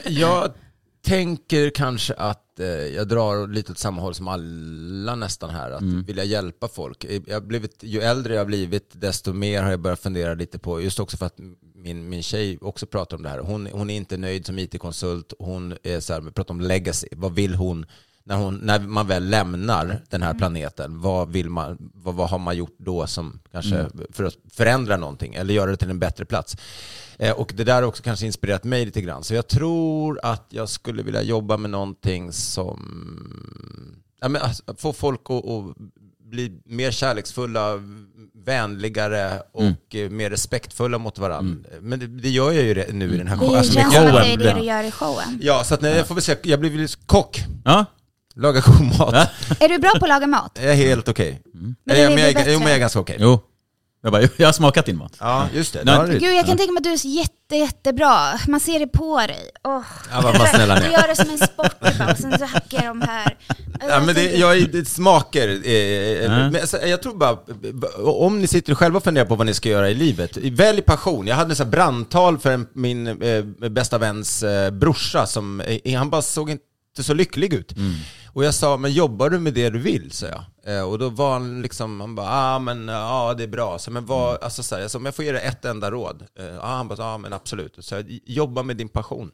[0.19, 0.53] Jag
[1.03, 5.83] tänker kanske att eh, jag drar lite åt samma håll som alla nästan här, att
[5.83, 7.07] vilja hjälpa folk.
[7.27, 10.83] Jag blivit, ju äldre jag har blivit, desto mer har jag börjat fundera lite på,
[10.83, 11.39] just också för att
[11.75, 13.39] min, min tjej också pratar om det här.
[13.39, 17.35] Hon, hon är inte nöjd som IT-konsult, hon är så här, pratar om legacy, vad
[17.35, 17.87] vill hon?
[18.29, 22.39] När, hon, när man väl lämnar den här planeten, vad, vill man, vad, vad har
[22.39, 26.25] man gjort då som kanske för att förändra någonting eller göra det till en bättre
[26.25, 26.57] plats?
[27.19, 29.25] Eh, och det där har också kanske inspirerat mig lite grann.
[29.25, 32.79] Så jag tror att jag skulle vilja jobba med någonting som
[34.21, 35.77] ja, men, alltså, få folk att, att
[36.31, 37.75] bli mer kärleksfulla,
[38.45, 41.71] vänligare och eh, mer respektfulla mot varandra.
[41.81, 43.59] Men det, det gör jag ju det nu i den här Det showen.
[43.59, 44.55] Alltså, med känns som att det är showen.
[44.55, 45.39] det du gör i showen.
[45.43, 47.45] Ja, så att nej, jag får väl säga, jag blir väl kock.
[47.65, 47.85] Ja,
[48.39, 49.15] Laga god mat.
[49.61, 50.59] Är du bra på att laga mat?
[50.63, 51.43] Jag är helt okej.
[51.85, 52.53] Men Eh, den men jag, är- bättre.
[52.53, 53.17] jo, men jag är ganska okej.
[53.21, 53.41] Jo.
[54.03, 55.13] Jag, bara, jag har smakat din mat.
[55.21, 55.85] Ja, just det.
[55.85, 55.99] Nej.
[56.09, 56.19] det.
[56.19, 58.39] Gud, jag kan tänka mig att du är jätte, jättebra.
[58.49, 59.51] Man ser det på dig.
[59.65, 59.83] Oh.
[60.13, 60.93] Ja, vad- vad snälla ni Du är.
[60.93, 63.37] gör det som en sport bara, och sen så hackar de här.
[63.89, 65.49] Ja, men det, jag, är- det smakar.
[65.49, 66.53] Eh, Mm.
[66.53, 67.39] men, alltså, jag tror bara,
[68.03, 71.27] om ni sitter själva och funderar på vad ni ska göra i livet, välj passion.
[71.27, 75.61] Jag hade en sån här brandtal för en, min eh, bästa väns eh, brorsa, som,
[75.61, 76.65] eh, han bara såg inte
[77.03, 77.73] så lycklig ut.
[78.39, 80.11] Och jag sa, men jobbar du med det du vill?
[80.11, 80.45] sa jag.
[80.77, 83.79] Eh, och då var han liksom, han bara, ah, men ja det är bra.
[83.79, 85.91] Så, men vad, alltså, så här, jag sa, om jag får ge dig ett enda
[85.91, 86.27] råd?
[86.39, 87.77] Eh, ah, han bara, ja men absolut.
[87.79, 89.31] Så jag, jobba med din passion.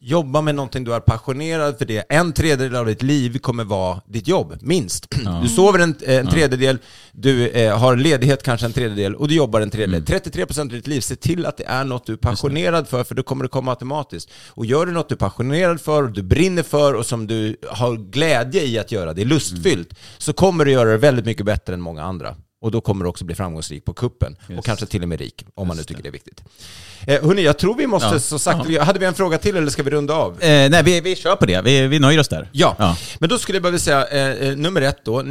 [0.00, 2.04] Jobba med någonting du är passionerad för det.
[2.08, 5.06] En tredjedel av ditt liv kommer vara ditt jobb, minst.
[5.42, 6.78] Du sover en, en tredjedel,
[7.12, 10.20] du eh, har ledighet kanske en tredjedel och du jobbar en tredjedel.
[10.20, 13.14] 33% av ditt liv, se till att det är något du är passionerad för, för
[13.14, 14.30] då kommer det komma automatiskt.
[14.48, 17.56] Och gör du något du är passionerad för, och du brinner för och som du
[17.68, 21.46] har glädje i att göra, det är lustfyllt, så kommer du göra det väldigt mycket
[21.46, 22.36] bättre än många andra.
[22.60, 24.36] Och då kommer du också bli framgångsrik på kuppen.
[24.58, 26.42] Och kanske till och med rik, om man nu tycker det är viktigt.
[27.06, 28.18] Eh, hörni, jag tror vi måste Ja.
[28.20, 30.42] så sagt, hade vi en fråga till eller ska vi runda av?
[30.42, 31.62] Eh, nej, vi, vi kör på det.
[31.62, 32.48] Vi, vi nöjer oss där.
[32.52, 32.76] Ja.
[32.78, 32.96] Ja.
[33.18, 35.26] men då skulle jag bara vilja säga, eh, eh, nummer ett då, eh,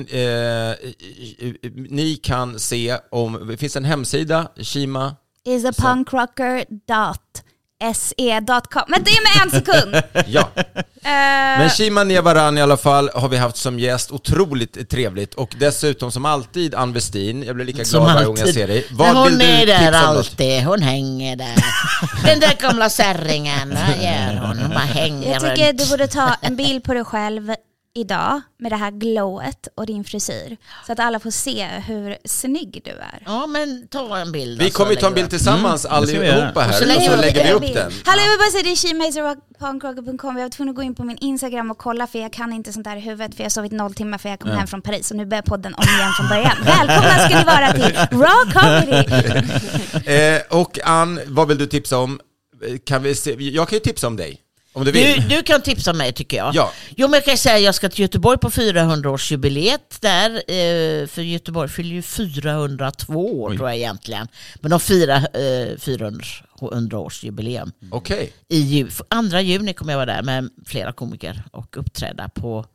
[1.90, 5.16] ni kan se om, det finns en hemsida, Shima,
[7.84, 8.84] isapunkrocker.se.com.
[8.88, 9.96] Men det är med en sekund!
[10.28, 10.50] ja.
[10.56, 15.56] Eh, Men Shima Niavaran i alla fall har vi haft som gäst, otroligt trevligt och
[15.60, 18.86] dessutom som alltid Ann Westin, jag blir lika glad varje gång jag ser dig.
[18.92, 20.18] Men hon är där tipsa om något?
[20.28, 21.56] alltid, hon hänger där.
[22.26, 24.58] Den där gamla särringen, vad gör hon?
[24.60, 25.80] Hon bara hänger jag tycker runt.
[25.80, 27.52] du borde ta en bild på dig själv
[27.98, 30.58] idag med det här glowet och din frisyr.
[30.86, 33.24] Så att alla får se hur snygg du är.
[33.26, 34.60] Ja men ta en bild.
[34.62, 36.88] Vi och så kommer ju ta en bild tillsammans Mm, allihopa Och här så och
[36.88, 37.74] lägger så vi lägger vi upp bild.
[37.76, 37.92] den.
[38.06, 40.38] Hallå jag vill bara säga det är shemaiserpunkrocker.com.
[40.38, 42.74] Jag var tvungen att gå in på min Instagram och kolla för jag kan inte
[42.74, 44.82] sånt där i huvudet för jag har sovit noll timmar för jag kom hem från
[44.82, 46.58] Paris och nu börjar podden om igen från början.
[46.66, 49.08] Välkomna ska ni vara till Raw Comedy!
[50.14, 52.20] Eh, och Ann, vad vill du tipsa om?
[52.68, 53.32] Eh, Kan vi se?
[53.40, 54.40] Jag kan ju tipsa om dig,
[54.78, 55.30] om du Du, vill.
[55.30, 56.56] du kan tipsa mig tycker jag.
[56.56, 56.72] Ja.
[56.96, 60.30] Jo men jag kan säga att jag ska till Göteborg på 400-årsjubileet där.
[60.32, 63.58] Eh, för Göteborg fyller ju 402 år Oj.
[63.58, 64.28] tror jag egentligen.
[64.62, 67.72] Men de firar eh, 400-årsjubileum.
[67.92, 68.34] Okej.
[68.50, 68.88] I ju,
[69.32, 72.66] 2 juni kommer jag vara där med flera komiker och uppträda på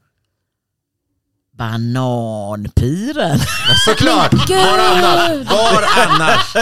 [1.59, 3.39] Bananpiren.
[3.85, 4.33] Såklart!
[4.51, 5.47] Var annars?
[5.51, 6.55] Var annars?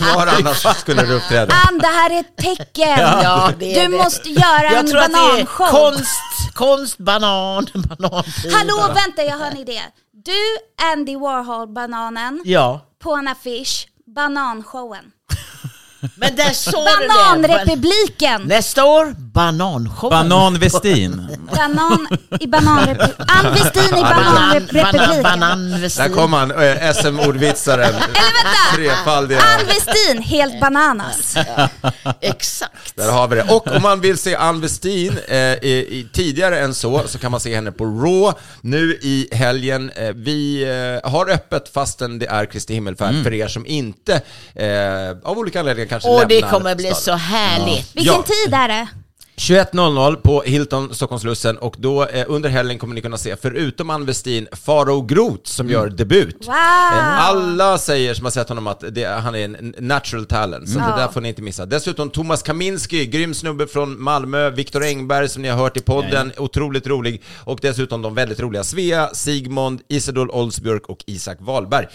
[0.00, 1.54] Var annars skulle du uppträda?
[1.68, 2.98] Ann, det här är ett tecken!
[2.98, 4.02] Ja, det är du det.
[4.02, 5.66] måste göra Jag en bananshow.
[5.70, 6.20] konst,
[6.54, 8.52] konst, banan, bananpir.
[8.54, 9.80] Hallå vänta, jag har en idé.
[10.24, 10.56] Du,
[10.92, 15.04] Andy Warhol, bananen, Ja, på en affisch, bananshowen.
[16.16, 17.08] men där sa du det.
[17.08, 18.42] Bananrepubliken!
[18.42, 20.10] Nästa år, bananshowen.
[20.28, 21.36] Banan Westin.
[21.56, 22.06] Banan
[22.40, 23.26] i bananrepubliken.
[23.28, 25.22] Ann Westin i Banan, banan, bananrepubliken.
[25.22, 27.80] banan, Där kom han, eh, SM-ordvitsaren.
[27.88, 28.74] Eller vänta!
[28.76, 29.40] Trefaldiga.
[29.40, 31.34] Ann Westin, helt bananas.
[32.20, 32.96] Exakt.
[32.96, 33.42] Där har vi det.
[33.42, 37.40] Och om man vill se Ann Westin eh, i, tidigare än så, så kan man
[37.40, 39.90] se henne på Raw nu i helgen.
[39.90, 40.62] Eh, vi
[41.02, 44.14] eh, har öppet fastän det är Kristi himmelfärd för er som inte,
[44.54, 47.00] eh, av olika anledningar kanske Och det lämnar kommer bli staden.
[47.02, 47.96] så härligt.
[47.96, 48.22] Vilken Ja.
[48.22, 48.88] tid är det?
[49.40, 54.06] 21.00 på Hilton Stockholmslussen och då eh, under helgen kommer ni kunna se, förutom Ann
[54.06, 56.36] Westin, Faro Groth som gör debut.
[56.46, 56.54] Wow!
[56.54, 60.78] Eh, Alla säger som har sett honom att det, han är en natural talent, så
[60.78, 61.66] det där får ni inte missa.
[61.66, 66.32] Dessutom Thomas Kaminski, grym snubbe från Malmö, Viktor Engberg som ni har hört i podden,
[66.36, 67.22] otroligt rolig.
[67.44, 71.86] Och dessutom de väldigt roliga Svea, Sigmund, Isidol Olsbjörk och Isak Wahlberg.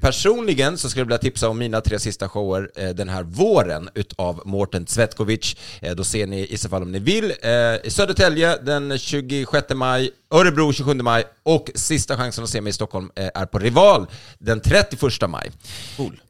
[0.00, 3.88] Personligen så skulle jag vilja tipsa om mina tre sista shower eh, den här våren
[3.94, 5.56] utav Mårten Cvetkovic.
[5.80, 7.24] Eh, då ser ni i så fall om ni vill.
[7.24, 12.72] Eh, Södertälje den 26 maj, Örebro 27 maj och sista chansen att se mig i
[12.72, 14.06] Stockholm eh, är på Rival
[14.38, 15.50] den 31 maj.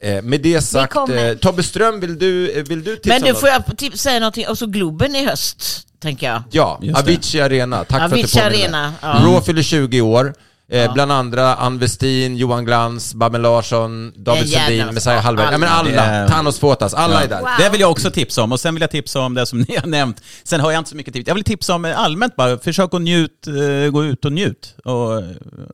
[0.00, 3.28] Eh, med det sagt, eh, Tobbe Ström, vill du, eh, vill du tipsa Men nu
[3.28, 3.40] något?
[3.40, 6.42] får jag typ säga någonting, och så Globen i höst, tänker jag.
[6.50, 6.80] Ja.
[6.94, 7.84] Avicii Arena.
[7.84, 8.78] Tack Avicii för att du påminner.
[8.78, 9.08] Arena, ja.
[9.08, 10.34] Raw fyller 20 år.
[10.72, 15.48] Eh, Bland andra Ann Westin, Johan Glans, Babben Larsson, David Sundin, Messiah Hallberg.
[15.52, 15.90] Ja men alla.
[16.22, 17.40] Det- Thanos Fotas, alla är där.
[17.40, 17.48] Wow.
[17.58, 18.52] Det vill jag också tipsa om.
[18.52, 20.20] Och sen vill jag tipsa om det som ni har nämnt.
[20.44, 21.28] Sen har jag inte så mycket tips.
[21.28, 24.74] Jag vill tipsa om eh, allmänt bara, försök att njut, eh, gå ut och njut
[24.84, 25.24] och eh,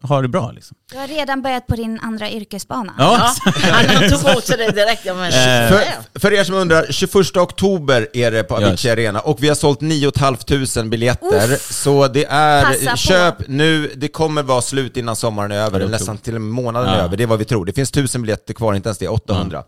[0.03, 0.77] ha det bra liksom.
[0.93, 2.93] Du har redan börjat på din andra yrkesbana.
[2.99, 3.31] Ja,
[3.73, 5.03] han tog åt sig det direkt.
[5.05, 5.33] Ja, men,
[5.69, 5.83] För,
[6.19, 8.91] för er som undrar, 21 oktober är det på Avicii.
[8.91, 10.37] Arena och vi har sålt 9 500
[10.85, 11.73] biljetter.
[11.73, 12.97] Så det är, Passa på.
[12.97, 16.35] köp nu, det kommer vara slut slut innan sommaren är över, Ja, är nästan till
[16.35, 17.03] och med månaden är Ja.
[17.05, 17.65] över, det är vad vi tror.
[17.65, 19.65] Det finns tusen biljetter kvar, inte ens det, 800.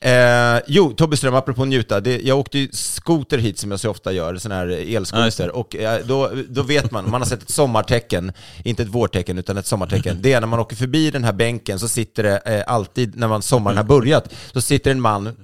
[0.00, 3.90] Eh, jo, Tobbe Ström, apropå njuta, det, jag åkte ju skoter hit som jag så
[3.90, 5.50] ofta gör, sån här Ja, elskoter, det.
[5.50, 8.32] och eh, då, då vet man, man har sett ett sommartecken,
[8.64, 11.78] inte ett vårtecken utan ett sommartecken, det är när man åker förbi den här bänken
[11.78, 15.36] så sitter det eh, alltid, när man sommaren har börjat, så sitter en man,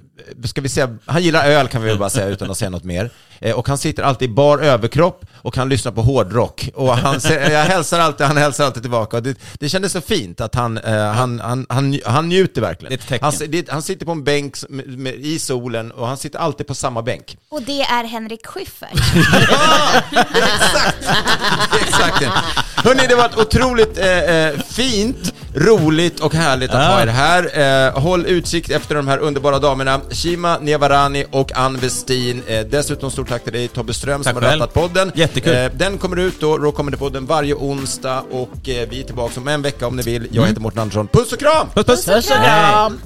[0.43, 2.83] ska vi säga, han gillar öl kan vi väl bara säga utan att säga något
[2.83, 3.09] mer,
[3.55, 6.69] och han sitter alltid i bar överkropp och han lyssnar på hårdrock.
[6.75, 9.19] Och han, jag hälsar alltid, han hälsar alltid tillbaka.
[9.21, 12.89] Det, det kändes så fint att han, eh, han, han, han, han njuter verkligen.
[12.89, 13.25] Det är ett tecken.
[13.39, 16.39] Han, det, han sitter på en bänk s- med, med, i solen och han sitter
[16.39, 17.37] alltid på samma bänk.
[17.49, 18.91] Och det är Henrik Schyffert.
[20.35, 21.09] Exakt!
[21.81, 22.23] Exakt.
[22.75, 26.89] Hörni, det var ett otroligt eh, eh, fint, roligt och härligt att Ja.
[26.89, 27.87] ha er här.
[27.87, 32.43] Eh, håll utsikt efter de här underbara damerna, Shima Niavarani och Ann Westin.
[32.47, 35.11] Eh, dessutom stort tack till dig Tobbe Ström Tack som har rattat podden.
[35.15, 35.55] Jättekul.
[35.55, 39.47] Eh, den kommer ut då, Raw Comedy-podden, varje onsdag och eh, vi är tillbaka om
[39.47, 40.27] en vecka om ni vill.
[40.31, 41.07] Jag heter Mårten Andersson.
[41.07, 41.67] Puss och kram!
[41.73, 42.05] Puss puss!
[42.05, 42.99] Puss och kram!